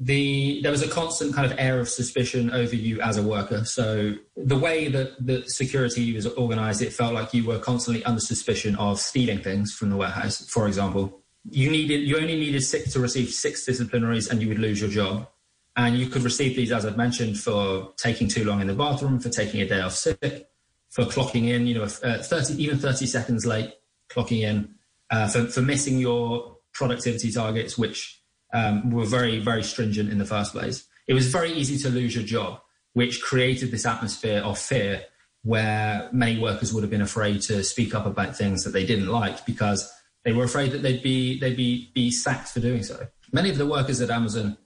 the 0.00 0.60
there 0.62 0.72
was 0.72 0.82
a 0.82 0.88
constant 0.88 1.34
kind 1.34 1.50
of 1.50 1.56
air 1.58 1.78
of 1.80 1.88
suspicion 1.88 2.50
over 2.50 2.74
you 2.74 3.00
as 3.00 3.16
a 3.16 3.22
worker. 3.22 3.64
So 3.64 4.14
the 4.36 4.58
way 4.58 4.88
that 4.88 5.24
the 5.24 5.48
security 5.48 6.12
was 6.14 6.26
organized, 6.26 6.82
it 6.82 6.92
felt 6.92 7.14
like 7.14 7.34
you 7.34 7.44
were 7.44 7.58
constantly 7.58 8.04
under 8.04 8.20
suspicion 8.20 8.76
of 8.76 9.00
stealing 9.00 9.40
things 9.40 9.72
from 9.72 9.90
the 9.90 9.96
warehouse. 9.96 10.48
For 10.48 10.66
example, 10.66 11.20
you 11.50 11.70
needed 11.70 12.02
you 12.08 12.16
only 12.16 12.36
needed 12.36 12.62
six 12.62 12.92
to 12.94 13.00
receive 13.00 13.30
six 13.30 13.66
disciplinaries, 13.66 14.30
and 14.30 14.40
you 14.42 14.48
would 14.48 14.58
lose 14.58 14.80
your 14.80 14.90
job. 14.90 15.28
And 15.76 15.98
you 15.98 16.06
could 16.06 16.22
receive 16.22 16.54
these, 16.54 16.70
as 16.70 16.86
I've 16.86 16.96
mentioned, 16.96 17.40
for 17.40 17.92
taking 17.96 18.28
too 18.28 18.44
long 18.44 18.60
in 18.60 18.68
the 18.68 18.74
bathroom, 18.74 19.18
for 19.18 19.28
taking 19.28 19.60
a 19.60 19.66
day 19.66 19.80
off 19.80 19.94
sick, 19.94 20.48
for 20.94 21.04
clocking 21.04 21.48
in, 21.48 21.66
you 21.66 21.74
know, 21.74 21.82
uh, 21.82 22.22
30, 22.22 22.62
even 22.62 22.78
30 22.78 23.06
seconds 23.06 23.44
late 23.44 23.74
clocking 24.08 24.42
in, 24.42 24.72
uh, 25.10 25.26
for, 25.26 25.46
for 25.46 25.60
missing 25.60 25.98
your 25.98 26.56
productivity 26.72 27.32
targets, 27.32 27.76
which 27.76 28.22
um, 28.52 28.92
were 28.92 29.04
very, 29.04 29.40
very 29.40 29.64
stringent 29.64 30.08
in 30.08 30.18
the 30.18 30.24
first 30.24 30.52
place. 30.52 30.86
It 31.08 31.14
was 31.14 31.26
very 31.26 31.52
easy 31.52 31.78
to 31.78 31.88
lose 31.88 32.14
your 32.14 32.22
job, 32.22 32.60
which 32.92 33.20
created 33.20 33.72
this 33.72 33.84
atmosphere 33.84 34.40
of 34.40 34.56
fear 34.56 35.02
where 35.42 36.08
many 36.12 36.38
workers 36.38 36.72
would 36.72 36.84
have 36.84 36.90
been 36.92 37.02
afraid 37.02 37.42
to 37.42 37.64
speak 37.64 37.92
up 37.92 38.06
about 38.06 38.36
things 38.36 38.62
that 38.62 38.70
they 38.70 38.86
didn't 38.86 39.08
like 39.08 39.44
because 39.44 39.92
they 40.24 40.32
were 40.32 40.44
afraid 40.44 40.70
that 40.70 40.82
they'd 40.82 41.02
be 41.02 41.38
they'd 41.40 41.56
be 41.56 41.90
be 41.92 42.10
sacked 42.10 42.48
for 42.48 42.60
doing 42.60 42.82
so. 42.82 43.06
Many 43.32 43.50
of 43.50 43.58
the 43.58 43.66
workers 43.66 44.00
at 44.00 44.10
Amazon 44.10 44.56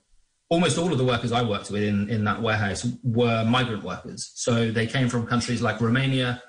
almost 0.49 0.77
all 0.77 0.91
of 0.91 0.97
the 0.97 1.05
workers 1.05 1.31
I 1.31 1.43
worked 1.43 1.69
with 1.71 1.83
in, 1.83 2.09
in 2.09 2.23
that 2.25 2.41
warehouse 2.41 2.87
were 3.03 3.45
migrant 3.45 3.83
workers. 3.83 4.31
So 4.35 4.71
they 4.71 4.87
came 4.87 5.07
from 5.07 5.27
countries 5.27 5.61
like 5.61 5.79
Romania, 5.79 6.41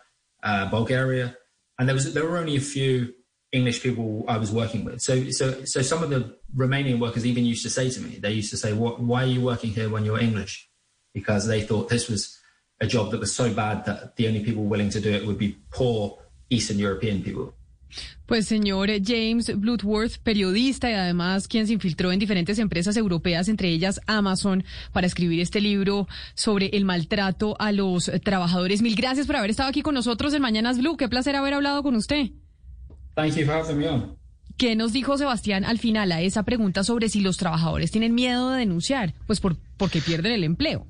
uh, 0.42 0.68
Bulgaria, 0.70 1.36
and 1.78 1.88
there 1.88 1.94
was 1.94 2.12
there 2.14 2.24
were 2.24 2.38
only 2.38 2.56
a 2.56 2.60
few 2.60 3.14
English 3.52 3.82
people 3.82 4.24
I 4.28 4.38
was 4.38 4.50
working 4.52 4.84
with. 4.84 5.00
So 5.00 5.30
so 5.30 5.64
so 5.64 5.82
some 5.82 6.02
of 6.02 6.10
the 6.10 6.36
Romanian 6.56 6.98
workers 6.98 7.26
even 7.26 7.44
used 7.44 7.62
to 7.62 7.70
say 7.70 7.90
to 7.90 8.00
me, 8.00 8.18
they 8.18 8.32
used 8.32 8.50
to 8.50 8.56
say, 8.56 8.72
"What? 8.72 9.00
Why 9.00 9.24
are 9.24 9.32
you 9.36 9.42
working 9.42 9.70
here 9.70 9.88
when 9.88 10.04
you're 10.04 10.20
English?" 10.20 10.68
Because 11.12 11.46
they 11.46 11.62
thought 11.62 11.88
this 11.88 12.08
was 12.08 12.38
a 12.80 12.86
job 12.86 13.10
that 13.10 13.20
was 13.20 13.34
so 13.34 13.52
bad 13.52 13.84
that 13.84 14.16
the 14.16 14.26
only 14.28 14.42
people 14.42 14.64
willing 14.64 14.90
to 14.90 15.00
do 15.00 15.10
it 15.12 15.26
would 15.26 15.38
be 15.38 15.56
poor 15.70 16.18
Eastern 16.48 16.78
European 16.78 17.22
people. 17.22 17.54
Pues 18.26 18.46
señor 18.46 18.90
James 19.04 19.58
Bloodworth, 19.58 20.18
periodista 20.18 20.90
y 20.90 20.94
además 20.94 21.48
quien 21.48 21.66
se 21.66 21.72
infiltró 21.72 22.12
en 22.12 22.18
diferentes 22.18 22.58
empresas 22.58 22.96
europeas, 22.96 23.48
entre 23.48 23.68
ellas 23.68 24.00
Amazon, 24.06 24.64
para 24.92 25.06
escribir 25.06 25.40
este 25.40 25.60
libro 25.60 26.08
sobre 26.34 26.66
el 26.72 26.84
maltrato 26.84 27.56
a 27.58 27.72
los 27.72 28.10
trabajadores. 28.22 28.82
Mil 28.82 28.94
gracias 28.94 29.26
por 29.26 29.36
haber 29.36 29.50
estado 29.50 29.68
aquí 29.68 29.82
con 29.82 29.94
nosotros 29.94 30.32
en 30.34 30.42
Mañanas 30.42 30.78
Blue. 30.78 30.96
Qué 30.96 31.08
placer 31.08 31.36
haber 31.36 31.54
hablado 31.54 31.82
con 31.82 31.96
usted. 31.96 32.30
Thank 33.14 33.36
you 33.36 33.44
for 33.44 33.54
having 33.54 33.78
me 33.78 33.88
on. 33.88 34.20
¿Qué 34.60 34.76
nos 34.76 34.92
dijo 34.92 35.16
Sebastián 35.16 35.64
al 35.64 35.78
final 35.78 36.12
a 36.12 36.20
esa 36.20 36.42
pregunta 36.42 36.84
sobre 36.84 37.08
si 37.08 37.20
los 37.20 37.38
trabajadores 37.38 37.90
tienen 37.90 38.14
miedo 38.14 38.50
de 38.50 38.58
denunciar? 38.58 39.14
Pues 39.26 39.40
por, 39.40 39.56
porque 39.78 40.02
pierden 40.02 40.32
el 40.32 40.44
empleo. 40.44 40.86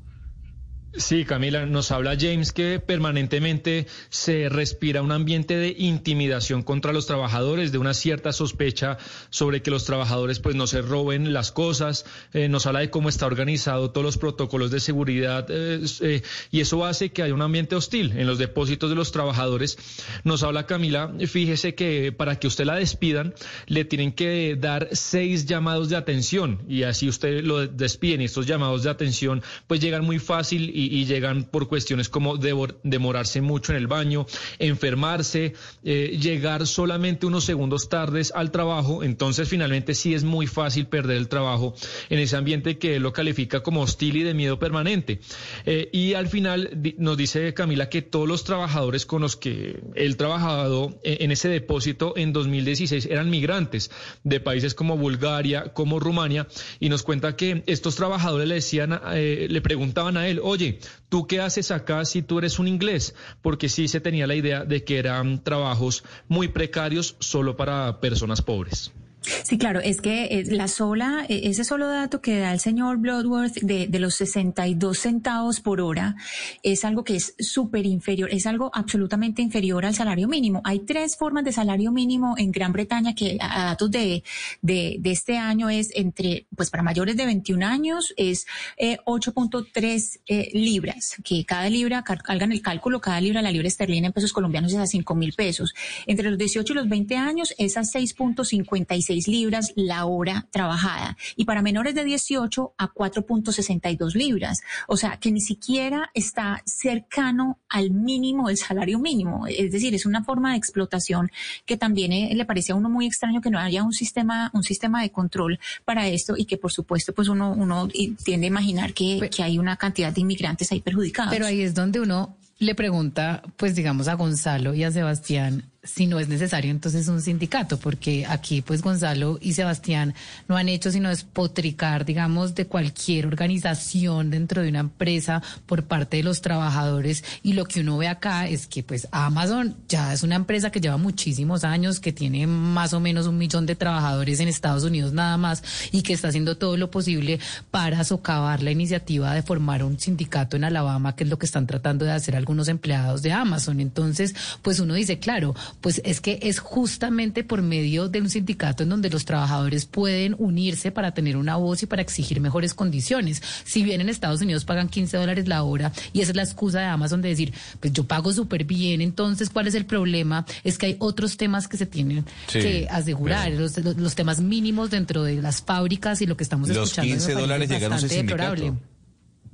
Sí, 0.93 1.25
Camila, 1.25 1.67
nos 1.67 1.93
habla 1.93 2.17
James 2.19 2.53
que 2.53 2.81
permanentemente 2.81 3.87
se 4.09 4.49
respira 4.49 5.03
un 5.03 5.13
ambiente 5.13 5.57
de 5.57 5.73
intimidación 5.79 6.65
contra 6.65 6.93
los 6.93 7.07
trabajadores, 7.07 7.71
de 7.71 7.79
una 7.79 7.95
cierta 7.95 8.33
sospecha 8.33 8.99
sobre 9.31 9.63
que 9.63 9.71
los 9.71 9.85
trabajadores 9.85 10.41
pues 10.41 10.57
no 10.57 10.67
se 10.67 10.83
roben 10.83 11.33
las 11.33 11.53
cosas, 11.53 12.07
eh, 12.33 12.49
nos 12.49 12.67
habla 12.67 12.81
de 12.81 12.91
cómo 12.91 13.09
está 13.09 13.27
organizado 13.27 13.93
todos 13.93 14.05
los 14.05 14.19
protocolos 14.19 14.73
de 14.73 14.81
seguridad 14.81 15.47
eh, 15.49 15.81
eh, 16.01 16.23
y 16.51 16.59
eso 16.59 16.85
hace 16.85 17.11
que 17.11 17.23
haya 17.23 17.35
un 17.35 17.43
ambiente 17.43 17.77
hostil 17.77 18.19
en 18.19 18.27
los 18.27 18.39
depósitos 18.39 18.91
de 18.91 18.97
los 18.97 19.13
trabajadores. 19.13 19.79
Nos 20.25 20.43
habla 20.43 20.67
Camila, 20.67 21.15
fíjese 21.25 21.77
que 21.77 22.11
para 22.11 22.41
que 22.41 22.49
usted 22.49 22.65
la 22.65 22.75
despidan 22.75 23.33
le 23.67 23.85
tienen 23.85 24.11
que 24.11 24.57
dar 24.59 24.89
seis 24.91 25.47
llamados 25.47 25.89
de 25.89 25.95
atención 25.97 26.63
y 26.69 26.83
así 26.83 27.09
usted 27.09 27.45
lo 27.45 27.69
despiden 27.69 28.23
y 28.23 28.25
estos 28.25 28.47
llamados 28.47 28.83
de 28.83 28.91
atención 28.91 29.41
pues 29.69 29.79
llegan 29.79 30.05
muy 30.05 30.19
fácil 30.19 30.80
y, 30.87 31.05
llegan 31.05 31.45
por 31.45 31.69
cuestiones 31.69 32.09
como 32.09 32.37
demorarse 32.37 33.41
mucho 33.41 33.73
en 33.73 33.79
el 33.79 33.87
baño, 33.87 34.27
enfermarse, 34.59 35.55
eh, 35.85 36.19
llegar 36.21 36.67
solamente 36.67 37.27
unos 37.27 37.45
segundos 37.45 37.89
tardes 37.89 38.33
al 38.35 38.51
trabajo. 38.51 39.03
Entonces, 39.03 39.49
finalmente 39.49 39.95
sí 39.95 40.15
es 40.15 40.25
muy 40.25 40.47
fácil 40.47 40.87
perder 40.87 41.17
el 41.17 41.29
trabajo 41.29 41.75
en 42.09 42.19
ese 42.19 42.37
ambiente 42.37 42.79
que 42.79 42.97
él 42.97 43.03
lo 43.03 43.13
califica 43.13 43.63
como 43.63 43.83
hostil 43.83 44.17
y 44.17 44.23
de 44.23 44.35
miedo 44.35 44.59
permanente. 44.59 45.21
Eh, 45.67 45.89
y 45.93 46.15
al 46.15 46.29
final 46.29 46.71
nos 46.99 47.17
dice 47.17 47.55
Camila 47.55 47.89
que 47.89 48.03
todos 48.03 48.29
los 48.29 48.45
trabajadores 48.45 49.07
con 49.07 49.23
los 49.23 49.37
que 49.37 49.81
él 49.95 50.17
trabajado 50.17 50.99
e-, 51.03 51.19
en 51.21 51.33
ese 51.33 51.49
depósito 51.49 52.15
en 52.17 52.33
2016 52.33 53.07
eran 53.07 53.31
migrantes 53.31 53.91
de 54.25 54.41
países 54.41 54.75
como 54.75 54.97
Bulgaria, 54.97 55.73
como 55.73 56.01
Rumania, 56.01 56.47
y 56.79 56.89
nos 56.89 57.03
cuenta 57.03 57.37
que 57.37 57.63
estos 57.67 57.97
trabajadores 57.97 58.49
le 58.49 58.57
decían, 58.57 59.01
eh, 59.13 59.47
le 59.51 59.61
preguntaban 59.61 60.17
a 60.17 60.29
él, 60.29 60.41
oye, 60.43 60.70
¿tú 61.09 61.27
qué 61.27 61.41
haces 61.41 61.71
acá 61.71 62.05
si 62.05 62.23
tú 62.23 62.39
eres 62.39 62.59
un 62.59 62.69
inglés? 62.69 63.15
Porque 63.43 63.69
sí 63.69 63.89
se 63.89 64.01
tenía 64.01 64.27
la 64.27 64.35
idea 64.35 64.65
de 64.65 64.85
que 64.85 64.99
eran 64.99 65.43
trabajos 65.43 66.05
muy 66.29 66.49
precarios 66.49 67.17
solo 67.19 67.57
para 67.57 68.01
personas 68.01 68.43
pobres. 68.43 68.93
Sí, 69.23 69.59
claro, 69.59 69.81
es 69.81 70.01
que 70.01 70.25
eh, 70.25 70.45
la 70.47 70.67
sola, 70.67 71.27
e, 71.29 71.51
ese 71.51 71.63
solo 71.65 71.89
dato 71.89 72.23
que 72.23 72.39
da 72.39 72.53
el 72.53 72.61
señor 72.61 72.97
Bloodworth 72.97 73.59
de, 73.61 73.87
de 73.87 73.99
los 73.99 74.15
62 74.15 74.99
centavos 74.99 75.61
por 75.61 75.83
hora 75.83 76.17
es 76.63 76.87
algo 76.87 77.05
que 77.05 77.17
es 77.17 77.35
súper 77.39 77.85
inferior, 77.85 78.31
es 78.33 78.47
algo 78.47 78.71
absolutamente 78.73 79.43
inferior 79.43 79.85
al 79.85 79.95
salario 79.95 80.27
mínimo. 80.27 80.63
Hay 80.65 80.81
tres 80.81 81.17
formas 81.17 81.45
de 81.45 81.53
salario 81.53 81.93
mínimo 81.93 82.35
en 82.39 82.51
Gran 82.51 82.73
Bretaña 82.73 83.15
que 83.15 83.37
a 83.41 83.67
datos 83.67 83.91
de, 83.91 84.25
de, 84.63 85.01
este 85.05 85.37
año 85.37 85.69
es 85.69 85.91
entre, 85.95 86.47
pues 86.57 86.71
para 86.71 86.83
mayores 86.83 87.17
de 87.17 87.27
21 87.27 87.67
años 87.67 88.15
es 88.17 88.47
8.3 88.79 89.75
eh, 89.75 90.21
eh, 90.29 90.51
libras, 90.55 91.17
que 91.23 91.45
cada 91.45 91.69
libra, 91.69 92.05
hagan 92.27 92.53
el 92.53 92.63
cálculo, 92.63 93.01
cada 93.01 93.21
libra, 93.21 93.43
la 93.43 93.51
libra 93.51 93.69
esterlina 93.69 94.07
en 94.07 94.13
pesos 94.13 94.33
colombianos 94.33 94.73
es 94.73 94.79
a 94.79 94.87
5 94.87 95.15
mil 95.15 95.35
pesos. 95.35 95.75
Entre 96.07 96.29
los 96.31 96.39
18 96.39 96.73
y 96.73 96.77
los 96.77 96.89
20 96.89 97.17
años 97.17 97.55
es 97.59 97.77
a 97.77 97.83
6.56 97.83 99.10
4.16 99.11 99.27
libras 99.29 99.73
la 99.77 100.05
hora 100.07 100.47
trabajada 100.51 101.17
y 101.37 101.45
para 101.45 101.63
menores 101.63 101.95
de 101.95 102.05
18 102.05 102.75
a 102.77 102.93
4.62 102.93 104.15
libras. 104.15 104.61
O 104.87 104.97
sea, 104.97 105.19
que 105.19 105.33
ni 105.33 105.41
siquiera 105.41 106.11
está 106.15 106.63
cercano 106.65 107.59
al 107.69 107.91
mínimo 107.91 108.49
del 108.49 108.57
salario 108.57 108.99
mínimo. 108.99 109.47
Es 109.47 109.73
decir, 109.73 109.95
es 109.95 110.07
una 110.07 110.25
forma 110.25 110.53
de 110.53 110.59
explotación 110.59 111.31
que 111.67 111.77
también 111.77 112.13
eh, 112.13 112.33
le 112.35 112.45
parece 112.45 112.73
a 112.73 112.75
uno 112.75 112.89
muy 112.89 113.07
extraño 113.07 113.41
que 113.41 113.51
no 113.51 113.59
haya 113.59 113.83
un 113.83 113.93
sistema, 113.93 114.51
un 114.55 114.63
sistema 114.63 115.03
de 115.03 115.11
control 115.11 115.59
para 115.85 116.09
esto 116.09 116.35
y 116.37 116.45
que 116.45 116.57
por 116.57 116.73
supuesto 116.73 117.13
pues 117.13 117.29
uno, 117.29 117.53
uno 117.53 117.89
tiende 118.25 118.47
a 118.47 118.49
imaginar 118.49 118.93
que, 118.93 119.31
que 119.35 119.43
hay 119.43 119.59
una 119.59 119.77
cantidad 119.77 120.13
de 120.13 120.21
inmigrantes 120.21 120.71
ahí 120.73 120.81
perjudicados. 120.81 121.33
Pero 121.33 121.47
ahí 121.47 121.63
es 121.63 121.75
donde 121.75 122.01
uno 122.01 122.37
le 122.59 122.75
pregunta, 122.75 123.43
pues 123.57 123.75
digamos 123.75 124.07
a 124.09 124.15
Gonzalo 124.15 124.75
y 124.75 124.85
a 124.85 124.91
Sebastián, 124.91 125.70
si 125.83 126.07
no 126.07 126.21
es 126.21 126.29
necesario 126.29 126.71
entonces 126.71 127.09
un 127.09 127.23
sindicato, 127.23 127.79
porque 127.79 128.27
aquí 128.27 128.61
pues 128.61 128.83
Gonzalo 128.83 129.39
y 129.41 129.55
Sebastián 129.55 130.15
no 130.47 130.57
han 130.59 130.69
hecho 130.69 130.91
sino 130.91 131.09
despotricar, 131.09 132.05
digamos, 132.05 132.55
de 132.55 132.67
cualquier 132.67 133.27
organización 133.27 134.31
dentro 134.31 134.61
de 134.61 134.69
una 134.69 134.81
empresa 134.81 135.43
por 135.65 135.85
parte 135.85 136.19
de 136.19 136.23
los 136.23 136.43
trabajadores 136.43 137.25
y 137.43 137.55
lo 137.55 137.65
que 137.65 137.81
uno 137.81 137.97
ve 137.97 138.09
acá 138.09 138.47
es 138.47 138.67
que 138.67 138.83
pues 138.83 139.09
Amazon 139.11 139.75
ya 139.89 140.13
es 140.13 140.23
una 140.23 140.37
empresa 140.37 140.71
que 140.71 140.81
lleva 140.81 140.99
muchísimos 140.99 141.65
años, 141.65 141.99
que 141.99 142.13
tiene 142.13 142.47
más 142.47 142.93
o 142.93 143.01
menos 143.01 143.27
un 143.27 143.39
millón 143.39 143.65
de 143.65 143.75
trabajadores 143.75 144.41
en 144.41 144.49
Estados 144.49 144.85
Unidos 144.85 145.15
nada 145.15 145.39
más 145.39 145.63
y 145.93 146.03
que 146.03 146.13
está 146.13 146.29
haciendo 146.29 146.59
todo 146.59 146.77
lo 146.77 146.91
posible 146.91 147.41
para 147.71 148.05
socavar 148.05 148.63
la 148.63 148.71
iniciativa 148.71 149.33
de 149.33 149.43
formar 149.43 149.83
un 149.83 149.99
sindicato 149.99 150.57
en 150.57 150.65
Alabama, 150.65 151.17
que 151.17 151.25
es 151.25 151.31
lo 151.31 151.39
que 151.39 151.47
están 151.47 151.67
tratando 151.67 152.05
de 152.05 152.13
hacer 152.13 152.37
algunos 152.37 152.69
empleados 152.69 153.23
de 153.23 153.33
Amazon. 153.33 153.81
Entonces, 153.81 154.35
pues 154.61 154.79
uno 154.79 154.93
dice, 154.93 155.19
claro, 155.19 155.55
pues 155.81 156.01
es 156.05 156.21
que 156.21 156.39
es 156.43 156.59
justamente 156.59 157.45
por 157.45 157.63
medio 157.63 158.09
de 158.09 158.21
un 158.21 158.31
sindicato 158.31 158.83
en 158.83 158.89
donde 158.89 159.11
los 159.11 159.25
trabajadores 159.25 159.87
pueden 159.87 160.35
unirse 160.39 160.91
para 160.91 161.13
tener 161.13 161.37
una 161.37 161.57
voz 161.57 161.83
y 161.83 161.87
para 161.87 162.03
exigir 162.03 162.41
mejores 162.41 162.75
condiciones. 162.75 163.43
Si 163.65 163.83
bien 163.83 164.01
en 164.01 164.09
Estados 164.09 164.41
Unidos 164.43 164.65
pagan 164.65 164.89
15 164.89 165.17
dólares 165.17 165.49
la 165.49 165.63
hora 165.63 165.93
y 166.13 166.21
esa 166.21 166.33
es 166.33 166.37
la 166.37 166.43
excusa 166.43 166.81
de 166.81 166.87
Amazon 166.87 167.23
de 167.23 167.29
decir, 167.29 167.53
pues 167.81 167.93
yo 167.93 168.05
pago 168.05 168.33
súper 168.33 168.65
bien, 168.65 169.01
entonces 169.01 169.51
¿cuál 169.51 169.67
es 169.67 169.75
el 169.75 169.87
problema? 169.87 170.47
Es 170.65 170.79
que 170.79 170.87
hay 170.87 170.97
otros 170.99 171.37
temas 171.37 171.69
que 171.69 171.77
se 171.77 171.87
tienen 171.87 172.25
que 172.51 172.87
asegurar, 172.91 173.51
los, 173.53 173.77
los, 173.79 174.15
temas 174.15 174.41
mínimos 174.41 174.91
dentro 174.91 175.23
de 175.23 175.41
las 175.41 175.63
fábricas 175.63 176.21
y 176.21 176.27
lo 176.27 176.37
que 176.37 176.45
estamos 176.45 176.69
escuchando. 176.69 177.15
Los 177.15 177.25
15 177.27 177.41
dólares 177.41 177.69
llegaron 177.69 177.97
a 177.97 178.01
sindicato. 178.01 178.77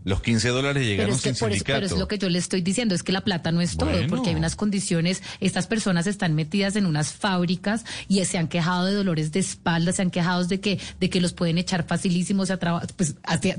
Los 0.06 0.22
15 0.22 0.50
dólares 0.50 0.86
llegaron 0.86 1.06
pero 1.06 1.16
es 1.16 1.22
que 1.22 1.34
sin 1.34 1.50
sindicato. 1.50 1.80
pero 1.80 1.86
es 1.86 1.98
lo 1.98 2.06
que 2.06 2.16
yo 2.16 2.28
le 2.28 2.38
estoy 2.38 2.60
diciendo, 2.60 2.94
es 2.94 3.02
que 3.02 3.10
la 3.10 3.22
plata 3.22 3.50
no 3.50 3.60
es 3.60 3.76
todo, 3.76 3.90
porque 4.08 4.30
hay 4.30 4.36
unas 4.36 4.54
condiciones, 4.54 5.20
estas 5.40 5.66
personas 5.66 6.06
están 6.06 6.36
metidas 6.36 6.76
en 6.76 6.86
unas 6.86 7.12
fábricas 7.12 7.84
y 8.06 8.24
se 8.24 8.38
han 8.38 8.46
quejado 8.46 8.86
de 8.86 8.92
dolores 8.92 9.32
de 9.32 9.40
espalda, 9.40 9.92
se 9.92 10.02
han 10.02 10.12
quejado 10.12 10.44
de 10.44 10.60
que, 10.60 10.78
de 11.00 11.10
que 11.10 11.20
los 11.20 11.32
pueden 11.32 11.58
echar 11.58 11.88
facilísimos 11.88 12.52
a 12.52 12.58
trabajar, 12.58 12.88
pues 12.94 13.16
hay, 13.24 13.54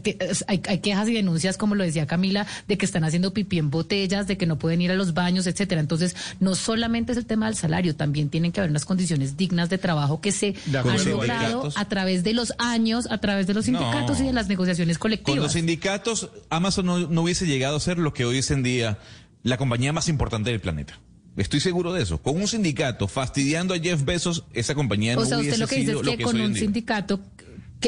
hay, 0.48 0.80
quejas 0.80 1.10
y 1.10 1.16
denuncias, 1.16 1.58
como 1.58 1.76
lo 1.76 1.84
decía 1.84 2.08
Camila, 2.08 2.48
de 2.66 2.78
que 2.78 2.86
están 2.86 3.04
haciendo 3.04 3.34
pipí 3.34 3.58
en 3.58 3.70
botellas, 3.70 4.26
de 4.28 4.38
que 4.38 4.46
no 4.46 4.58
pueden 4.58 4.82
ir 4.82 4.92
a 4.92 4.96
los 4.96 5.14
baños, 5.14 5.48
etcétera. 5.48 5.82
Entonces, 5.82 6.16
no 6.40 6.56
solamente 6.56 7.12
es 7.12 7.18
el 7.18 7.26
tema 7.26 7.48
del 7.48 7.56
salario, 7.56 7.94
también 7.94 8.30
tienen 8.30 8.54
que 8.54 8.62
haber 8.62 8.72
unas 8.72 8.86
condiciones 8.86 9.36
dignas 9.36 9.70
de 9.70 9.80
trabajo 9.80 10.22
que 10.22 10.32
se 10.32 10.56
han 10.74 11.10
logrado 11.10 11.70
a 11.76 11.90
través 11.90 12.24
de 12.24 12.32
los 12.32 12.54
años, 12.58 13.06
a 13.12 13.18
través 13.18 13.48
de 13.48 13.54
los 13.54 13.66
sindicatos 13.66 14.22
y 14.22 14.24
de 14.24 14.32
las 14.32 14.48
negociaciones 14.48 14.98
colectivas. 14.98 15.36
Con 15.36 15.44
los 15.44 15.52
sindicatos 15.52 16.30
Amazon 16.50 16.86
no, 16.86 17.22
hubiese 17.22 17.46
llegado 17.46 17.78
a 17.78 17.80
ser 17.80 17.98
lo 17.98 18.14
que 18.14 18.26
hoy 18.26 18.40
es 18.40 18.52
en 18.52 18.64
día 18.64 19.00
la 19.44 19.58
compañía 19.58 19.94
más 19.94 20.10
importante 20.10 20.50
del 20.50 20.60
planeta. 20.60 21.00
Estoy 21.36 21.60
seguro 21.60 21.94
de 21.94 22.02
eso. 22.02 22.22
Con 22.22 22.36
un 22.36 22.48
sindicato 22.48 23.08
fastidiando 23.08 23.74
a 23.74 23.80
Jeff 23.80 24.04
Bezos, 24.04 24.46
esa 24.54 24.74
compañía 24.74 25.16
no 25.16 25.22
hubiese 25.22 25.36
sido 25.36 25.52
usted 25.52 25.60
lo 25.60 25.68
que 25.68 25.76
dice 25.76 25.92
es 25.92 26.18
que, 26.18 26.24
con 26.24 26.42
un 26.42 26.56
sindicato 26.56 27.20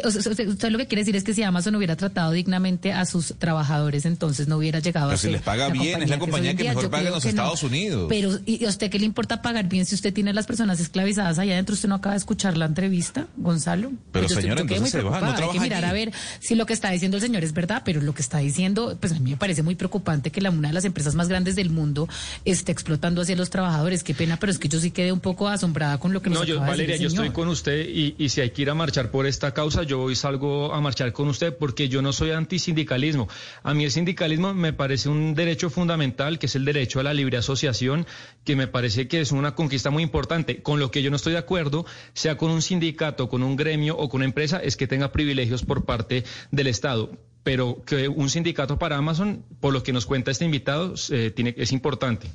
usted, 0.04 0.70
lo 0.70 0.78
que 0.78 0.88
quiere 0.88 1.02
decir 1.02 1.16
es 1.16 1.24
que 1.24 1.34
si 1.34 1.42
Amazon 1.42 1.76
hubiera 1.76 1.96
tratado 1.96 2.32
dignamente 2.32 2.94
a 2.94 3.06
sus 3.06 3.36
trabajadores, 3.38 4.06
entonces 4.06 4.48
no 4.48 4.58
hubiera 4.58 4.80
llegado 4.80 5.10
a 5.10 5.18
ser. 5.18 5.30
si 5.30 5.34
les 5.34 5.42
paga 5.42 5.70
bien, 5.70 6.04
es 6.04 6.10
la 6.10 6.20
compañía 6.20 6.56
que, 6.56 6.64
mejor 6.64 6.90
paga 6.90 7.08
en 7.08 7.14
los 7.14 7.26
Estados 7.26 7.64
Unidos. 7.64 8.06
Pero, 8.08 8.38
¿y 8.46 8.66
a 8.66 8.70
usted 8.70 8.90
qué 8.92 9.00
le 9.00 9.06
importa 9.06 9.42
pagar 9.42 9.68
bien 9.68 9.86
si 9.86 9.96
usted 9.96 10.14
tiene 10.14 10.30
a 10.30 10.34
las 10.34 10.46
personas 10.46 10.80
esclavizadas 10.80 11.40
allá 11.40 11.54
adentro? 11.54 11.74
¿Usted 11.74 11.90
no 11.90 11.96
acaba 11.96 12.14
de 12.14 12.20
escuchar 12.20 12.58
la 12.58 12.66
entrevista, 12.66 13.28
Gonzalo? 13.38 13.92
Pero, 14.12 14.28
pues 14.28 14.40
señor, 14.40 14.60
entonces 14.60 14.92
se 14.92 15.02
va, 15.02 15.20
no 15.20 15.36
Hay 15.36 15.50
que 15.52 15.60
mirar 15.60 15.86
a 15.86 15.94
ver 15.94 16.12
si 16.40 16.56
lo 16.56 16.66
que 16.66 16.74
está 16.74 16.92
diciendo 16.92 17.18
el 17.18 17.24
señor 17.24 17.44
es 17.44 17.54
verdad, 17.54 17.82
pero 17.84 18.02
lo 18.02 18.14
que 18.14 18.22
está 18.22 18.38
diciendo, 18.38 18.98
pues 19.00 19.14
a 19.14 19.20
mí 19.20 19.32
me 19.32 19.38
parece 19.38 19.64
muy 19.64 19.76
preocupante 19.76 20.32
que 20.32 20.42
la, 20.42 20.52
una 20.52 20.68
de 20.68 20.74
las 20.74 20.86
empresas 20.86 21.16
más 21.16 21.28
grandes 21.30 21.56
del 21.56 21.72
mundo 21.72 22.08
esté 22.46 22.72
explotando 22.72 23.22
hacia 23.22 23.36
los 23.36 23.50
trabajadores. 23.50 24.04
Qué 24.04 24.14
pena, 24.14 24.38
pero 24.38 24.52
es 24.52 24.60
que 24.60 24.70
yo 24.70 24.80
sí 24.80 24.92
quedé 24.92 25.12
un 25.12 25.20
poco 25.20 25.48
asombrada 25.48 26.00
con 26.00 26.14
lo 26.14 26.22
que 26.22 26.30
nos 26.30 26.40
No, 26.40 26.46
yo, 26.46 26.60
Valeria, 26.60 26.98
yo 26.98 27.08
estoy 27.08 27.32
con 27.32 27.48
usted 27.48 27.88
y, 27.90 28.16
y 28.20 28.30
si 28.30 28.42
hay 28.42 28.52
que 28.52 28.62
ir 28.62 28.70
a 28.70 28.76
marchar 28.76 29.10
por 29.10 29.26
esta 29.26 29.54
causa, 29.54 29.79
yo 29.84 30.02
hoy 30.02 30.16
salgo 30.16 30.74
a 30.74 30.82
marchar 30.82 31.14
con 31.14 31.28
usted 31.28 31.56
porque 31.58 31.90
yo 31.90 32.02
no 32.02 32.14
soy 32.14 32.32
antisindicalismo. 32.32 33.28
A 33.64 33.74
mí 33.74 33.84
el 33.84 33.92
sindicalismo 33.92 34.54
me 34.54 34.74
parece 34.74 35.10
un 35.10 35.36
derecho 35.36 35.70
fundamental, 35.70 36.40
que 36.40 36.46
es 36.48 36.56
el 36.56 36.66
derecho 36.66 37.00
a 37.00 37.04
la 37.04 37.14
libre 37.14 37.38
asociación, 37.38 38.06
que 38.44 38.56
me 38.56 38.68
parece 38.68 39.08
que 39.08 39.22
es 39.22 39.32
una 39.32 39.56
conquista 39.56 39.90
muy 39.90 40.04
importante. 40.04 40.62
Con 40.62 40.80
lo 40.80 40.92
que 40.92 41.02
yo 41.02 41.10
no 41.10 41.16
estoy 41.16 41.34
de 41.34 41.40
acuerdo, 41.40 41.86
sea 42.14 42.38
con 42.38 42.52
un 42.52 42.62
sindicato, 42.62 43.30
con 43.30 43.44
un 43.44 43.56
gremio 43.56 43.98
o 43.98 44.10
con 44.10 44.20
una 44.20 44.26
empresa, 44.26 44.58
es 44.58 44.78
que 44.78 44.88
tenga 44.88 45.12
privilegios 45.12 45.64
por 45.64 45.86
parte 45.86 46.24
del 46.52 46.68
Estado 46.68 47.12
pero 47.42 47.82
que 47.84 48.08
un 48.08 48.30
sindicato 48.30 48.78
para 48.78 48.98
Amazon, 48.98 49.44
por 49.60 49.74
lo 49.74 49.82
que 49.82 49.94
nos 49.94 50.06
cuenta 50.06 50.30
este 50.30 50.46
invitado, 50.46 50.94
eh, 51.10 51.34
es 51.56 51.72
importante. 51.72 52.30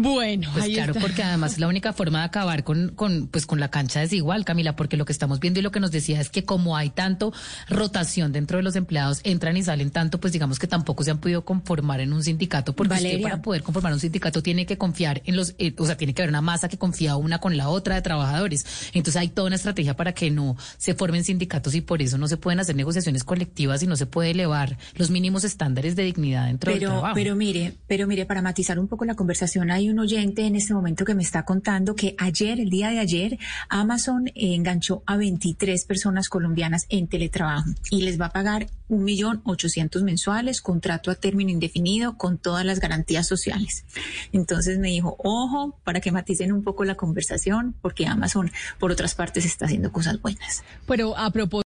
Bueno, 0.00 0.48
pues 0.52 0.66
claro, 0.66 0.94
porque 1.00 1.24
además 1.24 1.58
la 1.58 1.66
única 1.66 1.92
forma 1.92 2.20
de 2.20 2.26
acabar 2.26 2.62
con, 2.62 2.90
con, 2.90 3.26
pues 3.26 3.46
con 3.46 3.58
la 3.58 3.68
cancha 3.68 4.00
es 4.00 4.12
igual, 4.12 4.44
Camila, 4.44 4.76
porque 4.76 4.96
lo 4.96 5.04
que 5.04 5.12
estamos 5.12 5.40
viendo 5.40 5.58
y 5.58 5.62
lo 5.64 5.72
que 5.72 5.80
nos 5.80 5.90
decía 5.90 6.20
es 6.20 6.30
que 6.30 6.44
como 6.44 6.76
hay 6.76 6.90
tanto 6.90 7.32
rotación 7.68 8.30
dentro 8.30 8.58
de 8.58 8.62
los 8.62 8.76
empleados, 8.76 9.20
entran 9.24 9.56
y 9.56 9.64
salen 9.64 9.90
tanto, 9.90 10.20
pues 10.20 10.32
digamos 10.32 10.60
que 10.60 10.68
tampoco 10.68 11.02
se 11.02 11.10
han 11.10 11.18
podido 11.18 11.44
conformar 11.44 12.00
en 12.00 12.12
un 12.12 12.22
sindicato, 12.22 12.76
porque 12.76 12.94
usted 12.94 13.20
para 13.22 13.42
poder 13.42 13.64
conformar 13.64 13.92
un 13.92 13.98
sindicato 13.98 14.40
tiene 14.40 14.66
que 14.66 14.78
confiar 14.78 15.20
en 15.24 15.34
los, 15.34 15.56
eh, 15.58 15.74
o 15.76 15.84
sea, 15.84 15.96
tiene 15.96 16.14
que 16.14 16.22
haber 16.22 16.30
una 16.30 16.42
masa 16.42 16.68
que 16.68 16.78
confía 16.78 17.16
una 17.16 17.40
con 17.40 17.56
la 17.56 17.68
otra 17.68 17.96
de 17.96 18.02
trabajadores. 18.02 18.64
Entonces 18.92 19.16
hay 19.20 19.30
toda 19.30 19.48
una 19.48 19.56
estrategia 19.56 19.96
para 19.96 20.12
que 20.12 20.30
no 20.30 20.56
se 20.76 20.94
formen 20.94 21.24
sindicatos 21.24 21.74
y 21.74 21.80
por 21.80 22.02
eso 22.02 22.18
no 22.18 22.28
se 22.28 22.36
pueden 22.36 22.60
hacer 22.60 22.76
negociaciones 22.76 23.24
colectivas 23.24 23.82
y 23.82 23.88
no 23.88 23.96
se 23.96 24.06
puede 24.06 24.30
elevar 24.30 24.78
los 24.94 25.10
mínimos 25.10 25.42
estándares 25.42 25.96
de 25.96 26.04
dignidad 26.04 26.46
dentro 26.46 26.70
del 26.70 26.80
trabajo. 26.80 27.14
Pero 27.16 27.34
mire, 27.34 27.74
pero 27.88 28.06
mire, 28.06 28.26
para 28.26 28.42
matizar 28.42 28.78
un 28.78 28.86
poco 28.86 29.04
la 29.04 29.16
conversación, 29.16 29.72
hay 29.72 29.87
un 29.90 29.98
oyente 29.98 30.46
en 30.46 30.56
este 30.56 30.74
momento 30.74 31.04
que 31.04 31.14
me 31.14 31.22
está 31.22 31.44
contando 31.44 31.94
que 31.94 32.14
ayer, 32.18 32.60
el 32.60 32.70
día 32.70 32.88
de 32.90 32.98
ayer, 32.98 33.38
Amazon 33.68 34.30
enganchó 34.34 35.02
a 35.06 35.16
23 35.16 35.84
personas 35.84 36.28
colombianas 36.28 36.86
en 36.88 37.08
teletrabajo 37.08 37.70
y 37.90 38.02
les 38.02 38.20
va 38.20 38.26
a 38.26 38.32
pagar 38.32 38.66
un 38.88 39.04
millón 39.04 39.40
ochocientos 39.44 40.02
mensuales, 40.02 40.60
contrato 40.60 41.10
a 41.10 41.14
término 41.14 41.50
indefinido 41.50 42.16
con 42.16 42.38
todas 42.38 42.64
las 42.64 42.80
garantías 42.80 43.26
sociales. 43.26 43.84
Entonces 44.32 44.78
me 44.78 44.88
dijo, 44.88 45.16
ojo, 45.18 45.78
para 45.84 46.00
que 46.00 46.12
maticen 46.12 46.52
un 46.52 46.62
poco 46.62 46.84
la 46.84 46.94
conversación, 46.94 47.74
porque 47.80 48.06
Amazon, 48.06 48.50
por 48.78 48.92
otras 48.92 49.14
partes, 49.14 49.44
está 49.44 49.66
haciendo 49.66 49.92
cosas 49.92 50.20
buenas. 50.20 50.64
Pero 50.86 51.16
a 51.16 51.30
propósito. 51.30 51.67